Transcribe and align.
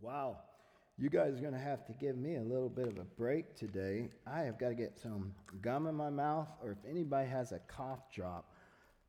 Wow. 0.00 0.38
You 0.96 1.08
guys 1.08 1.34
are 1.34 1.40
going 1.40 1.52
to 1.52 1.58
have 1.58 1.84
to 1.86 1.92
give 1.92 2.16
me 2.16 2.36
a 2.36 2.42
little 2.42 2.68
bit 2.68 2.88
of 2.88 2.98
a 2.98 3.04
break 3.04 3.54
today. 3.56 4.08
I 4.26 4.40
have 4.42 4.58
got 4.58 4.68
to 4.68 4.74
get 4.74 4.98
some 4.98 5.32
gum 5.60 5.86
in 5.86 5.94
my 5.94 6.10
mouth, 6.10 6.48
or 6.62 6.72
if 6.72 6.78
anybody 6.88 7.28
has 7.28 7.52
a 7.52 7.58
cough 7.60 8.12
drop, 8.12 8.44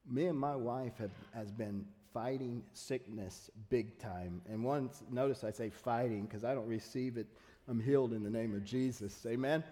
me 0.10 0.26
and 0.28 0.38
my 0.38 0.56
wife 0.56 0.98
have 0.98 1.12
has 1.34 1.52
been 1.52 1.86
fighting 2.14 2.64
sickness 2.74 3.52
big 3.70 3.98
time. 4.00 4.42
And 4.50 4.64
once, 4.64 5.04
notice 5.12 5.44
I 5.44 5.52
say 5.52 5.70
fighting 5.70 6.26
because 6.26 6.44
I 6.44 6.54
don't 6.54 6.68
receive 6.68 7.18
it. 7.18 7.28
I'm 7.68 7.80
healed 7.80 8.14
in 8.14 8.24
the 8.24 8.30
name 8.30 8.56
of 8.56 8.64
Jesus. 8.64 9.26
Amen. 9.28 9.64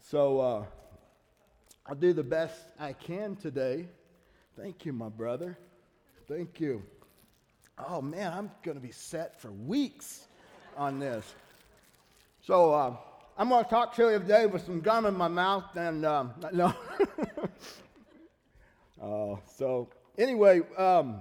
So 0.00 0.40
uh, 0.40 0.64
I'll 1.86 1.94
do 1.94 2.12
the 2.12 2.22
best 2.22 2.58
I 2.78 2.94
can 2.94 3.36
today. 3.36 3.86
Thank 4.56 4.86
you, 4.86 4.92
my 4.92 5.10
brother. 5.10 5.58
Thank 6.28 6.60
you. 6.60 6.82
Oh 7.78 8.00
man, 8.00 8.32
I'm 8.32 8.50
going 8.62 8.76
to 8.76 8.82
be 8.82 8.92
set 8.92 9.40
for 9.40 9.50
weeks 9.50 10.26
on 10.76 10.98
this. 10.98 11.34
So 12.40 12.72
uh, 12.72 12.96
I'm 13.38 13.48
going 13.48 13.64
to 13.64 13.70
talk 13.70 13.94
to 13.96 14.10
you 14.10 14.18
today 14.18 14.46
with 14.46 14.64
some 14.64 14.80
gum 14.80 15.06
in 15.06 15.14
my 15.14 15.28
mouth, 15.28 15.64
and 15.76 16.04
um, 16.04 16.32
no. 16.52 16.74
uh, 19.02 19.36
so 19.56 19.88
anyway, 20.18 20.60
um, 20.76 21.20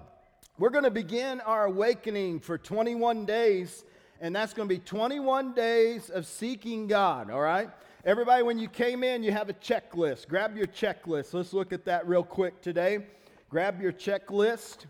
we're 0.57 0.69
going 0.69 0.83
to 0.83 0.91
begin 0.91 1.41
our 1.41 1.65
awakening 1.65 2.39
for 2.39 2.57
21 2.57 3.25
days, 3.25 3.83
and 4.19 4.35
that's 4.35 4.53
going 4.53 4.67
to 4.67 4.75
be 4.75 4.79
21 4.79 5.53
days 5.53 6.09
of 6.09 6.25
seeking 6.25 6.87
God. 6.87 7.29
All 7.29 7.41
right. 7.41 7.69
Everybody, 8.03 8.41
when 8.41 8.57
you 8.57 8.67
came 8.67 9.03
in, 9.03 9.21
you 9.21 9.31
have 9.31 9.49
a 9.49 9.53
checklist. 9.53 10.27
Grab 10.27 10.57
your 10.57 10.65
checklist. 10.65 11.33
Let's 11.33 11.53
look 11.53 11.71
at 11.71 11.85
that 11.85 12.07
real 12.07 12.23
quick 12.23 12.59
today. 12.61 13.05
Grab 13.49 13.79
your 13.79 13.91
checklist. 13.91 14.85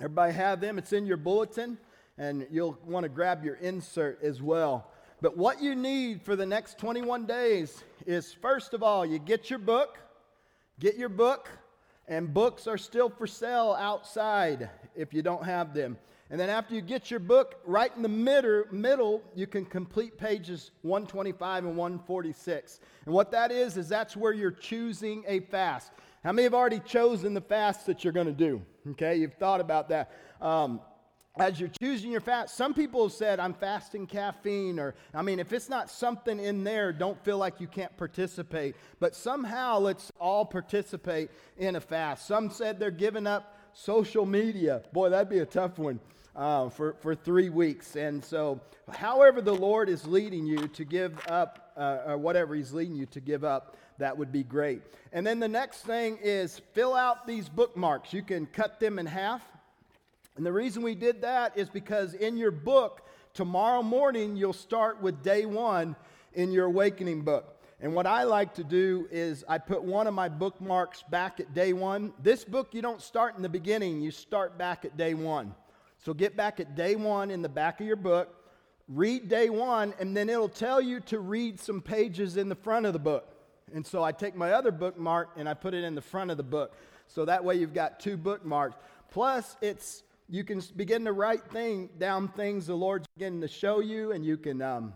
Everybody 0.00 0.32
have 0.32 0.60
them. 0.60 0.78
It's 0.78 0.92
in 0.92 1.04
your 1.04 1.18
bulletin, 1.18 1.76
and 2.22 2.46
you'll 2.52 2.78
want 2.86 3.02
to 3.02 3.08
grab 3.08 3.44
your 3.44 3.56
insert 3.56 4.22
as 4.22 4.40
well. 4.40 4.86
But 5.20 5.36
what 5.36 5.60
you 5.60 5.74
need 5.74 6.22
for 6.22 6.36
the 6.36 6.46
next 6.46 6.78
21 6.78 7.26
days 7.26 7.82
is 8.06 8.32
first 8.32 8.74
of 8.74 8.82
all, 8.82 9.04
you 9.04 9.18
get 9.18 9.50
your 9.50 9.58
book, 9.58 9.98
get 10.78 10.96
your 10.96 11.08
book, 11.08 11.48
and 12.06 12.32
books 12.32 12.68
are 12.68 12.78
still 12.78 13.08
for 13.08 13.26
sale 13.26 13.76
outside 13.76 14.70
if 14.94 15.12
you 15.12 15.22
don't 15.22 15.44
have 15.44 15.74
them. 15.74 15.98
And 16.30 16.38
then 16.38 16.48
after 16.48 16.76
you 16.76 16.80
get 16.80 17.10
your 17.10 17.18
book, 17.18 17.56
right 17.66 17.90
in 17.96 18.02
the 18.02 18.08
middle, 18.08 18.64
middle, 18.70 19.20
you 19.34 19.48
can 19.48 19.64
complete 19.64 20.16
pages 20.16 20.70
125 20.82 21.64
and 21.64 21.76
146. 21.76 22.80
And 23.04 23.12
what 23.12 23.32
that 23.32 23.50
is, 23.50 23.76
is 23.76 23.88
that's 23.88 24.16
where 24.16 24.32
you're 24.32 24.52
choosing 24.52 25.24
a 25.26 25.40
fast. 25.40 25.90
How 26.22 26.30
many 26.30 26.44
have 26.44 26.54
already 26.54 26.78
chosen 26.78 27.34
the 27.34 27.40
fast 27.40 27.84
that 27.86 28.04
you're 28.04 28.12
going 28.12 28.28
to 28.28 28.32
do? 28.32 28.62
Okay, 28.92 29.16
you've 29.16 29.34
thought 29.34 29.60
about 29.60 29.88
that. 29.88 30.12
Um, 30.40 30.80
as 31.36 31.58
you're 31.58 31.70
choosing 31.80 32.10
your 32.10 32.20
fast, 32.20 32.54
some 32.56 32.74
people 32.74 33.08
said, 33.08 33.40
I'm 33.40 33.54
fasting 33.54 34.06
caffeine, 34.06 34.78
or, 34.78 34.94
I 35.14 35.22
mean, 35.22 35.38
if 35.38 35.52
it's 35.52 35.70
not 35.70 35.90
something 35.90 36.38
in 36.38 36.62
there, 36.62 36.92
don't 36.92 37.22
feel 37.24 37.38
like 37.38 37.58
you 37.58 37.66
can't 37.66 37.96
participate. 37.96 38.76
But 39.00 39.14
somehow 39.14 39.78
let's 39.78 40.12
all 40.20 40.44
participate 40.44 41.30
in 41.56 41.76
a 41.76 41.80
fast. 41.80 42.26
Some 42.26 42.50
said 42.50 42.78
they're 42.78 42.90
giving 42.90 43.26
up 43.26 43.56
social 43.72 44.26
media. 44.26 44.82
Boy, 44.92 45.08
that'd 45.08 45.30
be 45.30 45.38
a 45.38 45.46
tough 45.46 45.78
one. 45.78 46.00
Uh, 46.34 46.70
for, 46.70 46.94
for 47.00 47.14
three 47.14 47.50
weeks. 47.50 47.94
And 47.94 48.24
so, 48.24 48.58
however, 48.90 49.42
the 49.42 49.54
Lord 49.54 49.90
is 49.90 50.06
leading 50.06 50.46
you 50.46 50.66
to 50.68 50.82
give 50.82 51.18
up, 51.28 51.72
uh, 51.76 51.98
or 52.06 52.16
whatever 52.16 52.54
He's 52.54 52.72
leading 52.72 52.96
you 52.96 53.04
to 53.04 53.20
give 53.20 53.44
up, 53.44 53.76
that 53.98 54.16
would 54.16 54.32
be 54.32 54.42
great. 54.42 54.80
And 55.12 55.26
then 55.26 55.40
the 55.40 55.48
next 55.48 55.82
thing 55.82 56.18
is 56.22 56.62
fill 56.72 56.94
out 56.94 57.26
these 57.26 57.50
bookmarks. 57.50 58.14
You 58.14 58.22
can 58.22 58.46
cut 58.46 58.80
them 58.80 58.98
in 58.98 59.04
half 59.04 59.42
and 60.36 60.46
the 60.46 60.52
reason 60.52 60.82
we 60.82 60.94
did 60.94 61.22
that 61.22 61.56
is 61.56 61.68
because 61.68 62.14
in 62.14 62.36
your 62.36 62.50
book, 62.50 63.02
tomorrow 63.34 63.82
morning, 63.82 64.36
you'll 64.36 64.52
start 64.52 65.02
with 65.02 65.22
day 65.22 65.44
one 65.44 65.94
in 66.32 66.52
your 66.52 66.66
awakening 66.66 67.22
book. 67.22 67.58
And 67.80 67.94
what 67.94 68.06
I 68.06 68.22
like 68.22 68.54
to 68.54 68.64
do 68.64 69.08
is 69.10 69.44
I 69.48 69.58
put 69.58 69.82
one 69.82 70.06
of 70.06 70.14
my 70.14 70.28
bookmarks 70.28 71.02
back 71.02 71.40
at 71.40 71.52
day 71.52 71.72
one. 71.72 72.12
This 72.22 72.44
book, 72.44 72.68
you 72.72 72.80
don't 72.80 73.02
start 73.02 73.36
in 73.36 73.42
the 73.42 73.48
beginning, 73.48 74.00
you 74.00 74.10
start 74.10 74.56
back 74.56 74.84
at 74.84 74.96
day 74.96 75.14
one. 75.14 75.54
So 75.98 76.14
get 76.14 76.36
back 76.36 76.60
at 76.60 76.76
day 76.76 76.96
one 76.96 77.30
in 77.30 77.42
the 77.42 77.48
back 77.48 77.80
of 77.80 77.86
your 77.86 77.96
book, 77.96 78.34
read 78.88 79.28
day 79.28 79.50
one, 79.50 79.94
and 79.98 80.16
then 80.16 80.28
it'll 80.30 80.48
tell 80.48 80.80
you 80.80 81.00
to 81.00 81.18
read 81.18 81.60
some 81.60 81.80
pages 81.80 82.36
in 82.36 82.48
the 82.48 82.54
front 82.54 82.86
of 82.86 82.92
the 82.92 82.98
book. 82.98 83.28
And 83.74 83.86
so 83.86 84.02
I 84.02 84.12
take 84.12 84.34
my 84.34 84.52
other 84.52 84.70
bookmark 84.70 85.30
and 85.36 85.48
I 85.48 85.54
put 85.54 85.74
it 85.74 85.84
in 85.84 85.94
the 85.94 86.00
front 86.00 86.30
of 86.30 86.36
the 86.36 86.42
book. 86.42 86.74
So 87.08 87.24
that 87.24 87.44
way 87.44 87.56
you've 87.56 87.74
got 87.74 88.00
two 88.00 88.16
bookmarks. 88.16 88.76
Plus, 89.10 89.56
it's 89.60 90.04
you 90.32 90.44
can 90.44 90.62
begin 90.76 91.04
to 91.04 91.12
write 91.12 91.44
thing, 91.50 91.90
down 91.98 92.26
things 92.26 92.66
the 92.66 92.74
Lord's 92.74 93.06
beginning 93.14 93.42
to 93.42 93.48
show 93.48 93.80
you, 93.80 94.12
and 94.12 94.24
you 94.24 94.38
can, 94.38 94.62
um, 94.62 94.94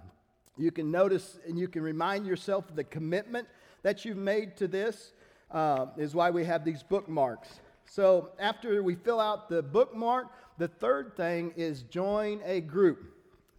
you 0.57 0.71
can 0.71 0.91
notice 0.91 1.39
and 1.47 1.59
you 1.59 1.69
can 1.69 1.83
remind 1.83 2.27
yourself 2.27 2.71
of 2.71 2.75
the 2.75 2.85
commitment 2.85 3.47
that 3.83 4.07
you've 4.07 4.17
made 4.17 4.57
to 4.57 4.67
this, 4.67 5.13
uh, 5.51 5.89
is 5.99 6.15
why 6.15 6.31
we 6.31 6.43
have 6.47 6.65
these 6.65 6.83
bookmarks. 6.83 7.61
So 7.85 8.31
after 8.39 8.83
we 8.83 8.95
fill 8.95 9.21
out 9.21 9.51
the 9.51 9.63
bookmark, 9.63 10.29
the 10.57 10.69
third 10.69 11.15
thing 11.19 11.53
is 11.55 11.83
join 11.83 12.41
a 12.43 12.63
group. 12.63 13.05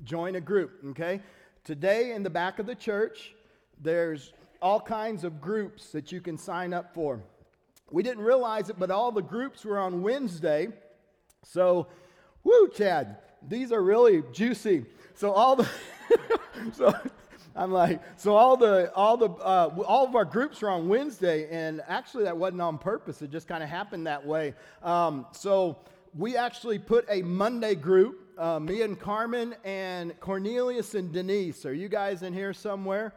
Join 0.04 0.34
a 0.34 0.42
group, 0.42 0.84
okay? 0.90 1.22
Today 1.64 2.14
in 2.14 2.24
the 2.24 2.30
back 2.32 2.58
of 2.58 2.66
the 2.66 2.74
church, 2.74 3.36
there's 3.80 4.34
all 4.64 4.82
kinds 4.82 5.24
of 5.24 5.40
groups 5.40 5.92
that 5.92 6.12
you 6.12 6.22
can 6.22 6.40
sign 6.40 6.74
up 6.74 6.96
for. 6.96 7.22
We 7.92 8.02
didn't 8.02 8.24
realize 8.24 8.72
it, 8.72 8.80
but 8.80 8.90
all 8.90 9.12
the 9.12 9.22
groups 9.22 9.64
were 9.64 9.78
on 9.78 10.02
Wednesday. 10.02 10.70
So, 11.52 11.88
woo, 12.44 12.70
Chad, 12.70 13.18
these 13.48 13.72
are 13.72 13.82
really 13.82 14.24
juicy. 14.34 14.86
So 15.16 15.32
all 15.32 15.56
the, 15.56 15.68
so 16.74 16.94
I'm 17.56 17.72
like, 17.72 18.02
so 18.18 18.36
all 18.36 18.58
the 18.58 18.94
all 18.94 19.18
the 19.18 19.30
uh, 19.30 19.74
all 19.88 20.06
of 20.06 20.16
our 20.16 20.26
groups 20.26 20.62
are 20.62 20.70
on 20.70 20.90
Wednesday, 20.90 21.48
and 21.50 21.82
actually 21.88 22.26
that 22.26 22.36
wasn't 22.36 22.62
on 22.62 22.78
purpose. 22.78 23.22
It 23.22 23.32
just 23.32 23.48
kind 23.48 23.64
of 23.64 23.70
happened 23.70 24.08
that 24.08 24.26
way. 24.26 24.54
Um, 24.84 25.26
so 25.32 25.78
we 26.16 26.36
actually 26.36 26.80
put 26.80 27.06
a 27.10 27.22
Monday 27.22 27.76
group. 27.76 28.24
Uh, 28.38 28.60
me 28.60 28.84
and 28.84 29.00
Carmen 29.00 29.56
and 29.64 30.20
Cornelius 30.20 30.94
and 30.94 31.12
Denise. 31.12 31.66
Are 31.66 31.74
you 31.74 31.90
guys 31.90 32.22
in 32.22 32.34
here 32.34 32.54
somewhere? 32.54 33.14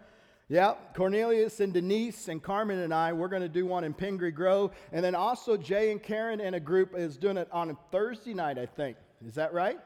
Yeah, 0.50 0.74
Cornelius 0.96 1.60
and 1.60 1.72
Denise 1.72 2.26
and 2.26 2.42
Carmen 2.42 2.80
and 2.80 2.92
I, 2.92 3.12
we're 3.12 3.28
going 3.28 3.42
to 3.42 3.48
do 3.48 3.66
one 3.66 3.84
in 3.84 3.94
Pingree 3.94 4.32
Grove. 4.32 4.72
And 4.90 5.04
then 5.04 5.14
also 5.14 5.56
Jay 5.56 5.92
and 5.92 6.02
Karen 6.02 6.40
and 6.40 6.56
a 6.56 6.60
group 6.60 6.92
is 6.98 7.16
doing 7.16 7.36
it 7.36 7.46
on 7.52 7.70
a 7.70 7.76
Thursday 7.92 8.34
night, 8.34 8.58
I 8.58 8.66
think. 8.66 8.96
Is 9.24 9.36
that 9.36 9.52
right? 9.52 9.78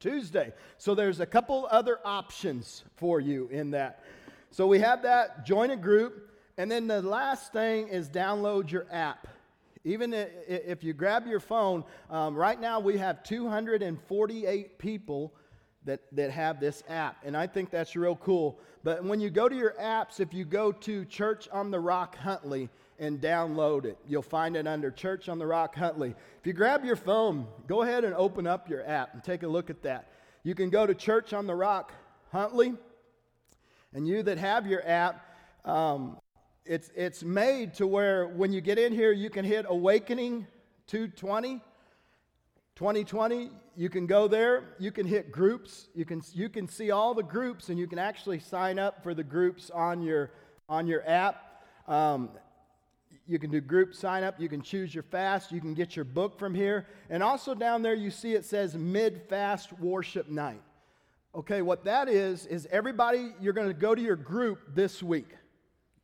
Tuesday. 0.00 0.46
Tuesday. 0.46 0.52
So 0.78 0.96
there's 0.96 1.20
a 1.20 1.26
couple 1.26 1.68
other 1.70 2.00
options 2.04 2.82
for 2.96 3.20
you 3.20 3.46
in 3.52 3.70
that. 3.70 4.02
So 4.50 4.66
we 4.66 4.80
have 4.80 5.02
that, 5.02 5.46
join 5.46 5.70
a 5.70 5.76
group. 5.76 6.32
And 6.58 6.68
then 6.68 6.88
the 6.88 7.00
last 7.00 7.52
thing 7.52 7.86
is 7.86 8.08
download 8.08 8.68
your 8.68 8.88
app. 8.90 9.28
Even 9.84 10.12
if 10.12 10.82
you 10.82 10.92
grab 10.92 11.28
your 11.28 11.38
phone, 11.38 11.84
um, 12.10 12.34
right 12.34 12.60
now 12.60 12.80
we 12.80 12.98
have 12.98 13.22
248 13.22 14.78
people 14.80 15.32
that, 15.84 16.00
that 16.12 16.30
have 16.30 16.60
this 16.60 16.82
app. 16.88 17.16
And 17.24 17.36
I 17.36 17.46
think 17.46 17.70
that's 17.70 17.96
real 17.96 18.16
cool. 18.16 18.58
But 18.84 19.04
when 19.04 19.20
you 19.20 19.30
go 19.30 19.48
to 19.48 19.54
your 19.54 19.74
apps, 19.80 20.20
if 20.20 20.32
you 20.32 20.44
go 20.44 20.72
to 20.72 21.04
Church 21.04 21.48
on 21.52 21.70
the 21.70 21.80
Rock 21.80 22.16
Huntley 22.16 22.68
and 22.98 23.20
download 23.20 23.84
it, 23.84 23.98
you'll 24.06 24.22
find 24.22 24.56
it 24.56 24.66
under 24.66 24.90
Church 24.90 25.28
on 25.28 25.38
the 25.38 25.46
Rock 25.46 25.74
Huntley. 25.74 26.14
If 26.40 26.46
you 26.46 26.52
grab 26.52 26.84
your 26.84 26.96
phone, 26.96 27.46
go 27.66 27.82
ahead 27.82 28.04
and 28.04 28.14
open 28.14 28.46
up 28.46 28.68
your 28.68 28.86
app 28.88 29.14
and 29.14 29.22
take 29.22 29.42
a 29.42 29.48
look 29.48 29.70
at 29.70 29.82
that. 29.82 30.10
You 30.44 30.54
can 30.54 30.70
go 30.70 30.86
to 30.86 30.94
Church 30.94 31.32
on 31.32 31.46
the 31.46 31.54
Rock 31.54 31.92
Huntley. 32.30 32.74
And 33.94 34.08
you 34.08 34.22
that 34.22 34.38
have 34.38 34.66
your 34.66 34.86
app, 34.88 35.26
um, 35.64 36.18
it's, 36.64 36.90
it's 36.94 37.22
made 37.22 37.74
to 37.74 37.86
where 37.86 38.28
when 38.28 38.52
you 38.52 38.60
get 38.60 38.78
in 38.78 38.92
here, 38.92 39.12
you 39.12 39.30
can 39.30 39.44
hit 39.44 39.66
Awakening 39.68 40.46
220 40.86 41.60
2020, 42.74 43.50
you 43.76 43.88
can 43.88 44.06
go 44.06 44.28
there, 44.28 44.74
you 44.78 44.92
can 44.92 45.06
hit 45.06 45.32
groups, 45.32 45.88
you 45.94 46.04
can, 46.04 46.22
you 46.32 46.48
can 46.48 46.68
see 46.68 46.90
all 46.90 47.14
the 47.14 47.22
groups, 47.22 47.68
and 47.68 47.78
you 47.78 47.86
can 47.86 47.98
actually 47.98 48.38
sign 48.38 48.78
up 48.78 49.02
for 49.02 49.14
the 49.14 49.24
groups 49.24 49.70
on 49.70 50.02
your, 50.02 50.30
on 50.68 50.86
your 50.86 51.08
app. 51.08 51.64
Um, 51.88 52.30
you 53.26 53.38
can 53.38 53.50
do 53.50 53.60
group 53.60 53.94
sign 53.94 54.24
up, 54.24 54.40
you 54.40 54.48
can 54.48 54.62
choose 54.62 54.94
your 54.94 55.04
fast, 55.04 55.52
you 55.52 55.60
can 55.60 55.74
get 55.74 55.96
your 55.96 56.04
book 56.04 56.38
from 56.38 56.54
here. 56.54 56.86
And 57.08 57.22
also 57.22 57.54
down 57.54 57.82
there, 57.82 57.94
you 57.94 58.10
see 58.10 58.34
it 58.34 58.44
says 58.44 58.74
mid 58.76 59.22
fast 59.28 59.72
worship 59.78 60.28
night. 60.28 60.62
Okay, 61.34 61.62
what 61.62 61.84
that 61.84 62.08
is, 62.08 62.44
is 62.46 62.68
everybody, 62.70 63.32
you're 63.40 63.54
going 63.54 63.68
to 63.68 63.74
go 63.74 63.94
to 63.94 64.02
your 64.02 64.16
group 64.16 64.74
this 64.74 65.02
week. 65.02 65.30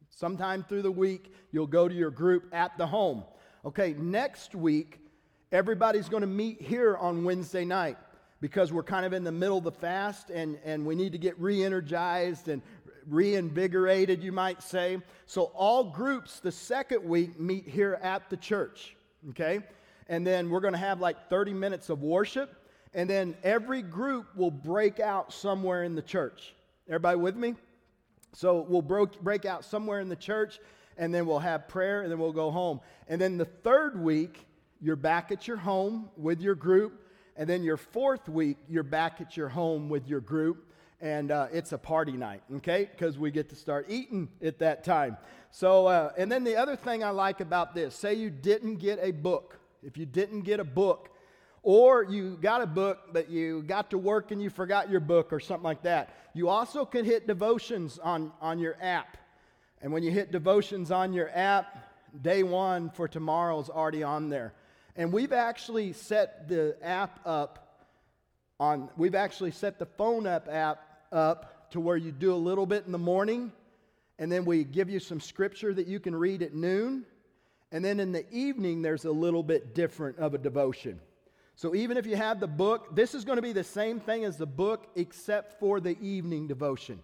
Sometime 0.08 0.64
through 0.66 0.82
the 0.82 0.90
week, 0.90 1.34
you'll 1.52 1.66
go 1.66 1.86
to 1.86 1.94
your 1.94 2.10
group 2.10 2.48
at 2.52 2.78
the 2.78 2.86
home. 2.86 3.24
Okay, 3.64 3.94
next 3.98 4.54
week, 4.54 5.00
Everybody's 5.50 6.08
going 6.10 6.20
to 6.20 6.26
meet 6.26 6.60
here 6.60 6.96
on 6.96 7.24
Wednesday 7.24 7.64
night 7.64 7.96
because 8.40 8.70
we're 8.72 8.82
kind 8.82 9.06
of 9.06 9.14
in 9.14 9.24
the 9.24 9.32
middle 9.32 9.58
of 9.58 9.64
the 9.64 9.72
fast 9.72 10.28
and, 10.28 10.58
and 10.62 10.84
we 10.84 10.94
need 10.94 11.12
to 11.12 11.18
get 11.18 11.38
re 11.40 11.64
energized 11.64 12.48
and 12.48 12.60
reinvigorated, 13.06 14.22
you 14.22 14.30
might 14.30 14.62
say. 14.62 14.98
So, 15.24 15.44
all 15.54 15.84
groups 15.84 16.40
the 16.40 16.52
second 16.52 17.02
week 17.02 17.40
meet 17.40 17.66
here 17.66 17.98
at 18.02 18.28
the 18.28 18.36
church, 18.36 18.94
okay? 19.30 19.60
And 20.08 20.26
then 20.26 20.50
we're 20.50 20.60
going 20.60 20.74
to 20.74 20.78
have 20.78 21.00
like 21.00 21.30
30 21.30 21.54
minutes 21.54 21.88
of 21.88 22.02
worship. 22.02 22.54
And 22.92 23.08
then 23.08 23.34
every 23.42 23.82
group 23.82 24.34
will 24.36 24.50
break 24.50 25.00
out 25.00 25.32
somewhere 25.32 25.84
in 25.84 25.94
the 25.94 26.02
church. 26.02 26.54
Everybody 26.88 27.18
with 27.18 27.36
me? 27.36 27.54
So 28.34 28.66
we'll 28.68 28.82
break, 28.82 29.18
break 29.20 29.44
out 29.44 29.64
somewhere 29.64 30.00
in 30.00 30.08
the 30.08 30.16
church, 30.16 30.58
and 30.96 31.14
then 31.14 31.26
we'll 31.26 31.38
have 31.38 31.68
prayer, 31.68 32.02
and 32.02 32.10
then 32.10 32.18
we'll 32.18 32.32
go 32.32 32.50
home. 32.50 32.80
And 33.08 33.20
then 33.20 33.38
the 33.38 33.44
third 33.44 33.98
week, 33.98 34.46
you're 34.80 34.96
back 34.96 35.32
at 35.32 35.46
your 35.46 35.56
home 35.56 36.08
with 36.16 36.40
your 36.40 36.54
group. 36.54 37.04
And 37.36 37.48
then 37.48 37.62
your 37.62 37.76
fourth 37.76 38.28
week, 38.28 38.56
you're 38.68 38.82
back 38.82 39.20
at 39.20 39.36
your 39.36 39.48
home 39.48 39.88
with 39.88 40.08
your 40.08 40.20
group. 40.20 40.64
And 41.00 41.30
uh, 41.30 41.46
it's 41.52 41.70
a 41.70 41.78
party 41.78 42.12
night, 42.12 42.42
okay? 42.56 42.88
Because 42.90 43.16
we 43.16 43.30
get 43.30 43.48
to 43.50 43.56
start 43.56 43.86
eating 43.88 44.28
at 44.42 44.58
that 44.58 44.82
time. 44.82 45.16
So, 45.52 45.86
uh, 45.86 46.12
and 46.18 46.30
then 46.30 46.42
the 46.42 46.56
other 46.56 46.74
thing 46.74 47.04
I 47.04 47.10
like 47.10 47.40
about 47.40 47.74
this 47.74 47.94
say 47.94 48.14
you 48.14 48.30
didn't 48.30 48.76
get 48.76 48.98
a 49.00 49.12
book. 49.12 49.58
If 49.84 49.96
you 49.96 50.06
didn't 50.06 50.40
get 50.40 50.58
a 50.58 50.64
book, 50.64 51.10
or 51.62 52.04
you 52.04 52.38
got 52.40 52.62
a 52.62 52.66
book, 52.66 52.98
but 53.12 53.28
you 53.28 53.62
got 53.62 53.90
to 53.90 53.98
work 53.98 54.30
and 54.30 54.40
you 54.42 54.50
forgot 54.50 54.90
your 54.90 55.00
book 55.00 55.32
or 55.32 55.40
something 55.40 55.64
like 55.64 55.82
that, 55.82 56.14
you 56.34 56.48
also 56.48 56.84
can 56.84 57.04
hit 57.04 57.26
devotions 57.26 57.98
on, 57.98 58.32
on 58.40 58.58
your 58.58 58.76
app. 58.80 59.16
And 59.80 59.92
when 59.92 60.02
you 60.02 60.10
hit 60.10 60.32
devotions 60.32 60.90
on 60.90 61.12
your 61.12 61.30
app, 61.30 61.76
day 62.22 62.42
one 62.42 62.90
for 62.90 63.06
tomorrow 63.06 63.60
is 63.60 63.68
already 63.68 64.02
on 64.02 64.28
there. 64.28 64.54
And 64.98 65.12
we've 65.12 65.32
actually 65.32 65.92
set 65.92 66.48
the 66.48 66.76
app 66.82 67.20
up 67.24 67.86
on, 68.58 68.90
we've 68.96 69.14
actually 69.14 69.52
set 69.52 69.78
the 69.78 69.86
phone 69.86 70.26
up 70.26 70.48
app 70.50 70.82
up 71.12 71.70
to 71.70 71.78
where 71.78 71.96
you 71.96 72.10
do 72.10 72.34
a 72.34 72.36
little 72.36 72.66
bit 72.66 72.84
in 72.84 72.90
the 72.90 72.98
morning, 72.98 73.52
and 74.18 74.30
then 74.30 74.44
we 74.44 74.64
give 74.64 74.90
you 74.90 74.98
some 74.98 75.20
scripture 75.20 75.72
that 75.72 75.86
you 75.86 76.00
can 76.00 76.16
read 76.16 76.42
at 76.42 76.52
noon. 76.52 77.04
And 77.70 77.84
then 77.84 78.00
in 78.00 78.10
the 78.10 78.28
evening, 78.32 78.82
there's 78.82 79.04
a 79.04 79.12
little 79.12 79.44
bit 79.44 79.72
different 79.72 80.18
of 80.18 80.34
a 80.34 80.38
devotion. 80.38 80.98
So 81.54 81.76
even 81.76 81.96
if 81.96 82.04
you 82.04 82.16
have 82.16 82.40
the 82.40 82.48
book, 82.48 82.96
this 82.96 83.14
is 83.14 83.24
going 83.24 83.36
to 83.36 83.42
be 83.42 83.52
the 83.52 83.62
same 83.62 84.00
thing 84.00 84.24
as 84.24 84.36
the 84.36 84.46
book, 84.46 84.88
except 84.96 85.60
for 85.60 85.78
the 85.78 85.96
evening 86.00 86.48
devotion. 86.48 86.98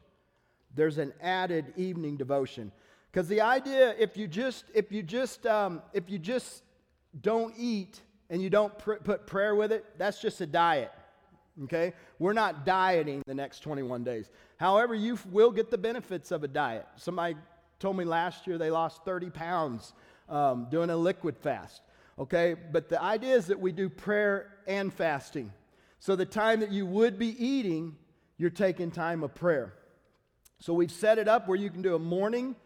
There's 0.74 0.98
an 0.98 1.12
added 1.22 1.72
evening 1.76 2.16
devotion. 2.16 2.72
Because 3.12 3.28
the 3.28 3.42
idea, 3.42 3.94
if 3.96 4.16
you 4.16 4.26
just, 4.26 4.64
if 4.74 4.90
you 4.90 5.04
just, 5.04 5.46
um, 5.46 5.80
if 5.92 6.10
you 6.10 6.18
just 6.18 6.64
don't 7.20 7.54
eat 7.56 8.00
and 8.30 8.42
you 8.42 8.50
don't 8.50 8.76
pr- 8.78 8.94
put 8.94 9.26
prayer 9.26 9.54
with 9.54 9.72
it, 9.72 9.84
that's 9.98 10.20
just 10.20 10.40
a 10.40 10.46
diet. 10.46 10.92
Okay? 11.64 11.92
We're 12.18 12.32
not 12.32 12.66
dieting 12.66 13.22
the 13.26 13.34
next 13.34 13.60
21 13.60 14.04
days. 14.04 14.30
However, 14.56 14.94
you 14.94 15.18
will 15.30 15.50
get 15.50 15.70
the 15.70 15.78
benefits 15.78 16.30
of 16.30 16.42
a 16.42 16.48
diet. 16.48 16.86
Somebody 16.96 17.36
told 17.78 17.96
me 17.96 18.04
last 18.04 18.46
year 18.46 18.58
they 18.58 18.70
lost 18.70 19.04
30 19.04 19.30
pounds 19.30 19.92
um, 20.28 20.66
doing 20.70 20.90
a 20.90 20.96
liquid 20.96 21.36
fast. 21.36 21.82
Okay? 22.18 22.54
But 22.54 22.88
the 22.88 23.00
idea 23.00 23.34
is 23.34 23.46
that 23.46 23.60
we 23.60 23.72
do 23.72 23.88
prayer 23.88 24.52
and 24.66 24.92
fasting. 24.92 25.52
So 26.00 26.16
the 26.16 26.26
time 26.26 26.60
that 26.60 26.72
you 26.72 26.86
would 26.86 27.18
be 27.18 27.44
eating, 27.44 27.96
you're 28.36 28.50
taking 28.50 28.90
time 28.90 29.22
of 29.22 29.34
prayer. 29.34 29.74
So 30.60 30.72
we've 30.72 30.90
set 30.90 31.18
it 31.18 31.28
up 31.28 31.46
where 31.46 31.58
you 31.58 31.70
can 31.70 31.82
do 31.82 31.94
a 31.94 31.98
morning, 31.98 32.56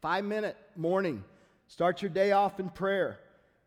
five 0.00 0.24
minute 0.24 0.56
morning. 0.76 1.24
Start 1.68 2.02
your 2.02 2.10
day 2.10 2.32
off 2.32 2.60
in 2.60 2.68
prayer. 2.68 3.18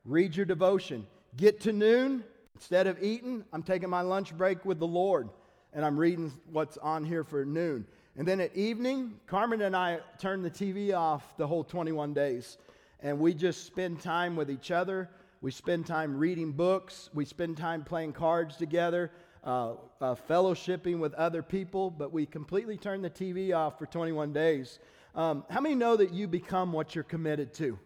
Read 0.05 0.35
your 0.35 0.45
devotion. 0.45 1.07
Get 1.38 1.61
to 1.61 1.71
noon. 1.71 2.25
Instead 2.55 2.88
of 2.88 3.01
eating, 3.01 3.44
I'm 3.53 3.63
taking 3.63 3.89
my 3.89 4.01
lunch 4.01 4.38
break 4.38 4.65
with 4.65 4.79
the 4.79 4.88
Lord 4.88 5.29
and 5.73 5.83
I'm 5.83 5.97
reading 5.97 6.31
what's 6.51 6.77
on 6.77 7.03
here 7.03 7.23
for 7.23 7.45
noon. 7.45 7.88
And 8.15 8.27
then 8.27 8.39
at 8.41 8.55
evening, 8.55 9.19
Carmen 9.27 9.61
and 9.61 9.75
I 9.75 10.00
turn 10.19 10.44
the 10.44 10.51
TV 10.51 10.94
off 10.94 11.35
the 11.38 11.47
whole 11.47 11.63
21 11.63 12.13
days 12.13 12.57
and 13.00 13.17
we 13.17 13.33
just 13.33 13.65
spend 13.65 14.01
time 14.01 14.35
with 14.35 14.51
each 14.51 14.71
other. 14.71 15.09
We 15.41 15.51
spend 15.51 15.85
time 15.85 16.17
reading 16.17 16.51
books. 16.51 17.09
We 17.13 17.25
spend 17.25 17.57
time 17.57 17.83
playing 17.83 18.13
cards 18.13 18.57
together, 18.57 19.11
uh, 19.44 19.73
uh, 19.99 20.15
fellowshipping 20.29 20.99
with 20.99 21.13
other 21.15 21.41
people, 21.41 21.89
but 21.89 22.11
we 22.11 22.25
completely 22.25 22.77
turn 22.77 23.01
the 23.01 23.09
TV 23.09 23.56
off 23.56 23.79
for 23.79 23.85
21 23.85 24.33
days. 24.33 24.79
Um, 25.15 25.45
how 25.49 25.61
many 25.61 25.75
know 25.75 25.95
that 25.95 26.13
you 26.13 26.27
become 26.27 26.73
what 26.73 26.94
you're 26.94 27.03
committed 27.06 27.53
to? 27.56 27.79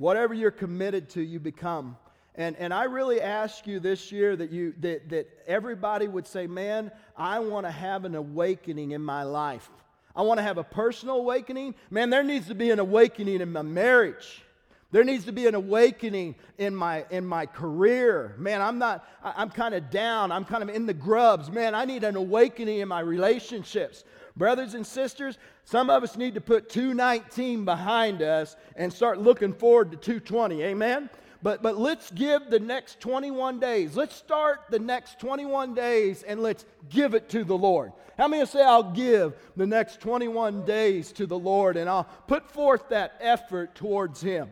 Whatever 0.00 0.32
you're 0.32 0.50
committed 0.50 1.10
to, 1.10 1.22
you 1.22 1.38
become. 1.38 1.94
And, 2.34 2.56
and 2.56 2.72
I 2.72 2.84
really 2.84 3.20
ask 3.20 3.66
you 3.66 3.80
this 3.80 4.10
year 4.10 4.34
that, 4.34 4.50
you, 4.50 4.72
that, 4.80 5.10
that 5.10 5.28
everybody 5.46 6.08
would 6.08 6.26
say, 6.26 6.46
Man, 6.46 6.90
I 7.18 7.40
want 7.40 7.66
to 7.66 7.70
have 7.70 8.06
an 8.06 8.14
awakening 8.14 8.92
in 8.92 9.02
my 9.02 9.24
life. 9.24 9.68
I 10.16 10.22
want 10.22 10.38
to 10.38 10.42
have 10.42 10.56
a 10.56 10.64
personal 10.64 11.16
awakening. 11.16 11.74
Man, 11.90 12.08
there 12.08 12.22
needs 12.22 12.48
to 12.48 12.54
be 12.54 12.70
an 12.70 12.78
awakening 12.78 13.42
in 13.42 13.52
my 13.52 13.60
marriage. 13.60 14.42
There 14.90 15.04
needs 15.04 15.26
to 15.26 15.32
be 15.32 15.46
an 15.46 15.54
awakening 15.54 16.34
in 16.56 16.74
my 16.74 17.04
in 17.10 17.26
my 17.26 17.44
career. 17.44 18.34
Man, 18.38 18.62
I'm 18.62 18.78
not 18.78 19.06
I'm 19.22 19.50
kind 19.50 19.74
of 19.74 19.90
down. 19.90 20.32
I'm 20.32 20.46
kind 20.46 20.62
of 20.62 20.70
in 20.70 20.86
the 20.86 20.94
grubs. 20.94 21.50
Man, 21.50 21.74
I 21.74 21.84
need 21.84 22.04
an 22.04 22.16
awakening 22.16 22.78
in 22.78 22.88
my 22.88 23.00
relationships. 23.00 24.04
Brothers 24.40 24.72
and 24.72 24.86
sisters, 24.86 25.36
some 25.64 25.90
of 25.90 26.02
us 26.02 26.16
need 26.16 26.32
to 26.32 26.40
put 26.40 26.70
219 26.70 27.66
behind 27.66 28.22
us 28.22 28.56
and 28.74 28.90
start 28.90 29.20
looking 29.20 29.52
forward 29.52 29.90
to 29.90 29.98
220. 29.98 30.62
Amen. 30.62 31.10
But, 31.42 31.62
but 31.62 31.76
let's 31.76 32.10
give 32.10 32.48
the 32.48 32.58
next 32.58 33.00
21 33.00 33.60
days. 33.60 33.98
Let's 33.98 34.16
start 34.16 34.60
the 34.70 34.78
next 34.78 35.20
21 35.20 35.74
days 35.74 36.22
and 36.22 36.40
let's 36.40 36.64
give 36.88 37.12
it 37.12 37.28
to 37.28 37.44
the 37.44 37.56
Lord. 37.56 37.92
How 38.16 38.28
many 38.28 38.46
say, 38.46 38.64
I'll 38.64 38.92
give 38.92 39.34
the 39.58 39.66
next 39.66 40.00
21 40.00 40.64
days 40.64 41.12
to 41.12 41.26
the 41.26 41.38
Lord 41.38 41.76
and 41.76 41.86
I'll 41.86 42.08
put 42.26 42.50
forth 42.50 42.88
that 42.88 43.16
effort 43.20 43.74
towards 43.74 44.22
Him? 44.22 44.48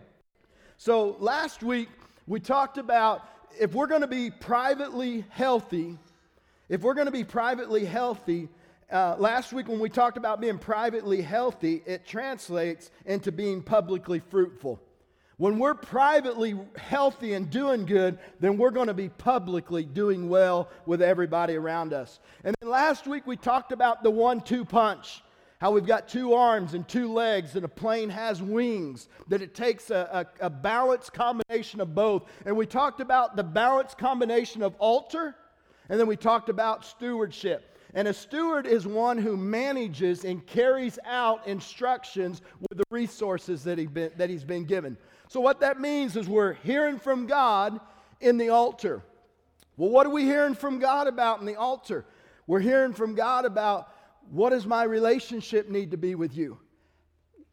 So 0.77 1.17
last 1.19 1.63
week, 1.63 1.89
we 2.27 2.41
talked 2.41 2.77
about 2.77 3.27
if 3.59 3.73
we're 3.73 3.87
going 3.87 4.03
to 4.03 4.07
be 4.07 4.31
privately 4.31 5.25
healthy, 5.31 5.97
if 6.69 6.83
we're 6.83 6.93
going 6.93 7.07
to 7.07 7.11
be 7.11 7.25
privately 7.25 7.87
healthy, 7.87 8.51
uh, 8.91 9.17
last 9.19 9.53
week 9.53 9.69
when 9.69 9.81
we 9.81 9.91
talked 9.91 10.17
about 10.17 10.41
being 10.41 10.59
privately 10.59 11.21
healthy, 11.21 11.83
it 11.87 12.07
translates 12.07 12.91
into 13.05 13.31
being 13.31 13.63
publicly 13.63 14.21
fruitful. 14.21 14.81
When 15.37 15.59
we're 15.59 15.75
privately 15.75 16.59
healthy 16.77 17.35
and 17.35 17.49
doing 17.49 17.87
good, 17.87 18.19
then 18.41 18.57
we're 18.57 18.73
going 18.73 18.89
to 18.89 18.95
be 18.95 19.09
publicly 19.09 19.85
doing 19.85 20.29
well 20.29 20.69
with 20.85 21.01
everybody 21.01 21.55
around 21.55 21.93
us. 21.93 22.19
And 22.43 22.57
then 22.61 22.71
last 22.71 23.07
week 23.07 23.25
we 23.27 23.37
talked 23.37 23.71
about 23.71 24.03
the 24.03 24.11
one 24.11 24.41
two 24.41 24.65
punch. 24.65 25.23
How 25.61 25.73
we've 25.73 25.87
got 25.87 26.09
two 26.09 26.35
arms 26.35 26.75
and 26.75 26.87
two 26.87 27.13
legs, 27.13 27.57
and 27.57 27.65
a 27.65 27.69
plane 27.69 28.11
has 28.11 28.41
wings, 28.41 29.09
that 29.27 29.43
it 29.43 29.57
takes 29.57 29.91
a, 29.91 30.27
a, 30.41 30.47
a 30.47 30.51
balanced 30.51 31.13
combination 31.13 31.81
of 31.81 31.97
both. 31.97 32.25
And 32.47 32.57
we 32.57 32.65
talked 32.65 33.01
about 33.01 33.35
the 33.35 33.43
balanced 33.43 33.99
combination 33.99 34.63
of 34.63 34.77
altar, 34.79 35.35
and 35.89 35.99
then 35.99 36.07
we 36.07 36.17
talked 36.17 36.49
about 36.49 36.85
stewardship. 36.85 37.77
And 37.95 38.07
a 38.07 38.13
steward 38.13 38.67
is 38.67 38.87
one 38.87 39.19
who 39.19 39.37
manages 39.37 40.25
and 40.25 40.47
carries 40.47 40.99
out 41.07 41.47
instructions 41.47 42.43
with 42.61 42.79
the 42.79 42.85
resources 42.91 43.65
that, 43.65 43.79
he 43.79 43.87
been, 43.87 44.11
that 44.17 44.29
he's 44.29 44.45
been 44.45 44.65
given. 44.65 44.97
So, 45.29 45.41
what 45.41 45.61
that 45.61 45.81
means 45.81 46.17
is 46.17 46.29
we're 46.29 46.55
hearing 46.55 46.99
from 46.99 47.27
God 47.27 47.81
in 48.21 48.37
the 48.37 48.51
altar. 48.51 49.03
Well, 49.77 49.91
what 49.91 50.07
are 50.07 50.11
we 50.11 50.25
hearing 50.25 50.55
from 50.55 50.79
God 50.79 51.07
about 51.07 51.41
in 51.41 51.47
the 51.47 51.57
altar? 51.57 52.05
We're 52.47 52.61
hearing 52.61 52.93
from 52.93 53.15
God 53.15 53.45
about 53.45 53.93
what 54.31 54.51
does 54.51 54.67
my 54.67 54.83
relationship 54.83 55.69
need 55.69 55.93
to 55.93 55.97
be 55.97 56.15
with 56.15 56.37
you? 56.37 56.59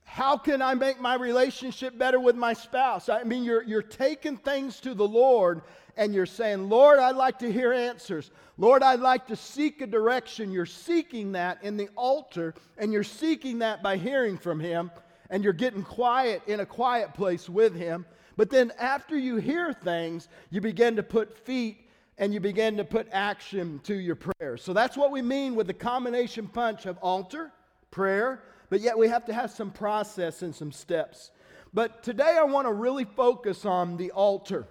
How 0.04 0.38
can 0.38 0.62
I 0.62 0.74
make 0.76 1.00
my 1.00 1.16
relationship 1.16 1.98
better 1.98 2.20
with 2.20 2.36
my 2.36 2.54
spouse? 2.54 3.10
I 3.10 3.24
mean, 3.24 3.44
you're, 3.44 3.64
you're 3.64 3.82
taking 3.82 4.38
things 4.38 4.80
to 4.82 4.94
the 4.94 5.08
Lord 5.08 5.62
and 5.98 6.14
you're 6.14 6.26
saying, 6.26 6.70
Lord, 6.70 7.00
I'd 7.00 7.16
like 7.16 7.40
to 7.40 7.52
hear 7.52 7.72
answers. 7.72 8.32
Lord, 8.58 8.84
I'd 8.84 9.00
like 9.00 9.28
to 9.28 9.36
seek 9.36 9.82
a 9.82 9.88
direction. 9.88 10.52
You're 10.52 10.66
seeking 10.66 11.34
that 11.34 11.64
in 11.64 11.78
the 11.78 11.90
altar 11.96 12.54
and 12.78 12.92
you're 12.92 13.04
seeking 13.04 13.60
that 13.60 13.84
by 13.84 13.98
hearing 13.98 14.38
from 14.38 14.60
Him 14.60 14.92
and 15.30 15.44
you're 15.44 15.54
getting 15.54 15.84
quiet 15.84 16.42
in 16.48 16.60
a 16.60 16.66
quiet 16.66 17.14
place 17.14 17.50
with 17.50 17.76
Him. 17.76 18.06
But 18.38 18.50
then 18.50 18.72
after 18.80 19.18
you 19.18 19.38
hear 19.38 19.74
things, 19.74 20.28
you 20.50 20.62
begin 20.62 20.96
to 20.98 21.04
put 21.04 21.38
feet 21.38 21.90
and 22.18 22.34
you 22.34 22.40
begin 22.40 22.78
to 22.78 22.86
put 22.86 23.08
action 23.12 23.80
to 23.84 23.96
your 23.96 24.16
prayers. 24.16 24.64
So 24.64 24.74
that's 24.74 24.96
what 24.96 25.12
we 25.12 25.22
mean 25.22 25.56
with 25.56 25.68
the 25.68 25.74
combination 25.74 26.48
punch 26.48 26.86
of 26.86 26.98
altar, 27.00 27.52
prayer, 27.92 28.44
but 28.70 28.82
yet 28.82 28.98
we 28.98 29.08
have 29.08 29.26
to 29.26 29.34
have 29.34 29.52
some 29.52 29.72
process 29.72 30.42
and 30.42 30.56
some 30.56 30.72
steps. 30.72 31.32
But 31.74 32.04
today 32.04 32.38
I 32.40 32.44
want 32.44 32.68
to 32.68 32.74
really 32.74 33.04
focus 33.04 33.66
on 33.66 33.98
the 33.98 34.12
altar. 34.12 34.66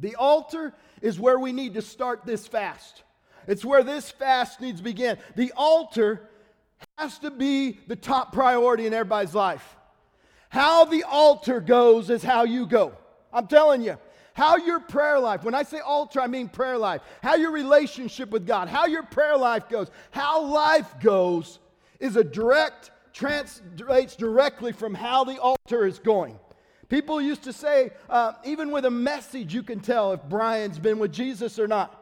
The 0.00 0.16
altar 0.16 0.74
is 1.00 1.20
where 1.20 1.38
we 1.38 1.52
need 1.52 1.74
to 1.74 1.82
start 1.82 2.24
this 2.24 2.46
fast. 2.46 3.02
It's 3.46 3.64
where 3.64 3.82
this 3.82 4.10
fast 4.10 4.60
needs 4.60 4.78
to 4.78 4.84
begin. 4.84 5.18
The 5.36 5.52
altar 5.56 6.28
has 6.98 7.18
to 7.20 7.30
be 7.30 7.78
the 7.86 7.96
top 7.96 8.32
priority 8.32 8.86
in 8.86 8.94
everybody's 8.94 9.34
life. 9.34 9.76
How 10.48 10.84
the 10.84 11.04
altar 11.04 11.60
goes 11.60 12.10
is 12.10 12.22
how 12.22 12.44
you 12.44 12.66
go. 12.66 12.92
I'm 13.32 13.46
telling 13.46 13.82
you. 13.82 13.96
How 14.32 14.56
your 14.56 14.80
prayer 14.80 15.18
life, 15.18 15.44
when 15.44 15.54
I 15.54 15.64
say 15.64 15.80
altar, 15.80 16.20
I 16.20 16.26
mean 16.26 16.48
prayer 16.48 16.78
life. 16.78 17.02
How 17.22 17.34
your 17.34 17.50
relationship 17.50 18.30
with 18.30 18.46
God, 18.46 18.68
how 18.68 18.86
your 18.86 19.02
prayer 19.02 19.36
life 19.36 19.68
goes, 19.68 19.90
how 20.12 20.42
life 20.44 20.98
goes 21.00 21.58
is 21.98 22.16
a 22.16 22.24
direct, 22.24 22.90
translates 23.12 24.16
directly 24.16 24.72
from 24.72 24.94
how 24.94 25.24
the 25.24 25.38
altar 25.38 25.84
is 25.84 25.98
going. 25.98 26.38
People 26.90 27.22
used 27.22 27.44
to 27.44 27.52
say, 27.52 27.92
uh, 28.10 28.32
even 28.44 28.72
with 28.72 28.84
a 28.84 28.90
message, 28.90 29.54
you 29.54 29.62
can 29.62 29.78
tell 29.78 30.12
if 30.12 30.22
Brian's 30.24 30.78
been 30.78 30.98
with 30.98 31.12
Jesus 31.12 31.58
or 31.58 31.68
not. 31.68 31.96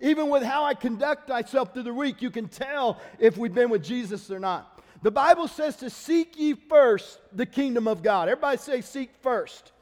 Even 0.00 0.30
with 0.30 0.42
how 0.42 0.64
I 0.64 0.72
conduct 0.72 1.28
myself 1.28 1.74
through 1.74 1.82
the 1.82 1.92
week, 1.92 2.22
you 2.22 2.30
can 2.30 2.48
tell 2.48 2.98
if 3.18 3.36
we've 3.36 3.54
been 3.54 3.68
with 3.68 3.84
Jesus 3.84 4.30
or 4.30 4.40
not. 4.40 4.80
The 5.02 5.10
Bible 5.10 5.46
says 5.46 5.76
to 5.76 5.90
seek 5.90 6.38
ye 6.38 6.54
first 6.54 7.20
the 7.32 7.44
kingdom 7.44 7.86
of 7.86 8.02
God. 8.02 8.30
Everybody 8.30 8.56
say, 8.56 8.80
seek 8.80 9.10
first. 9.20 9.72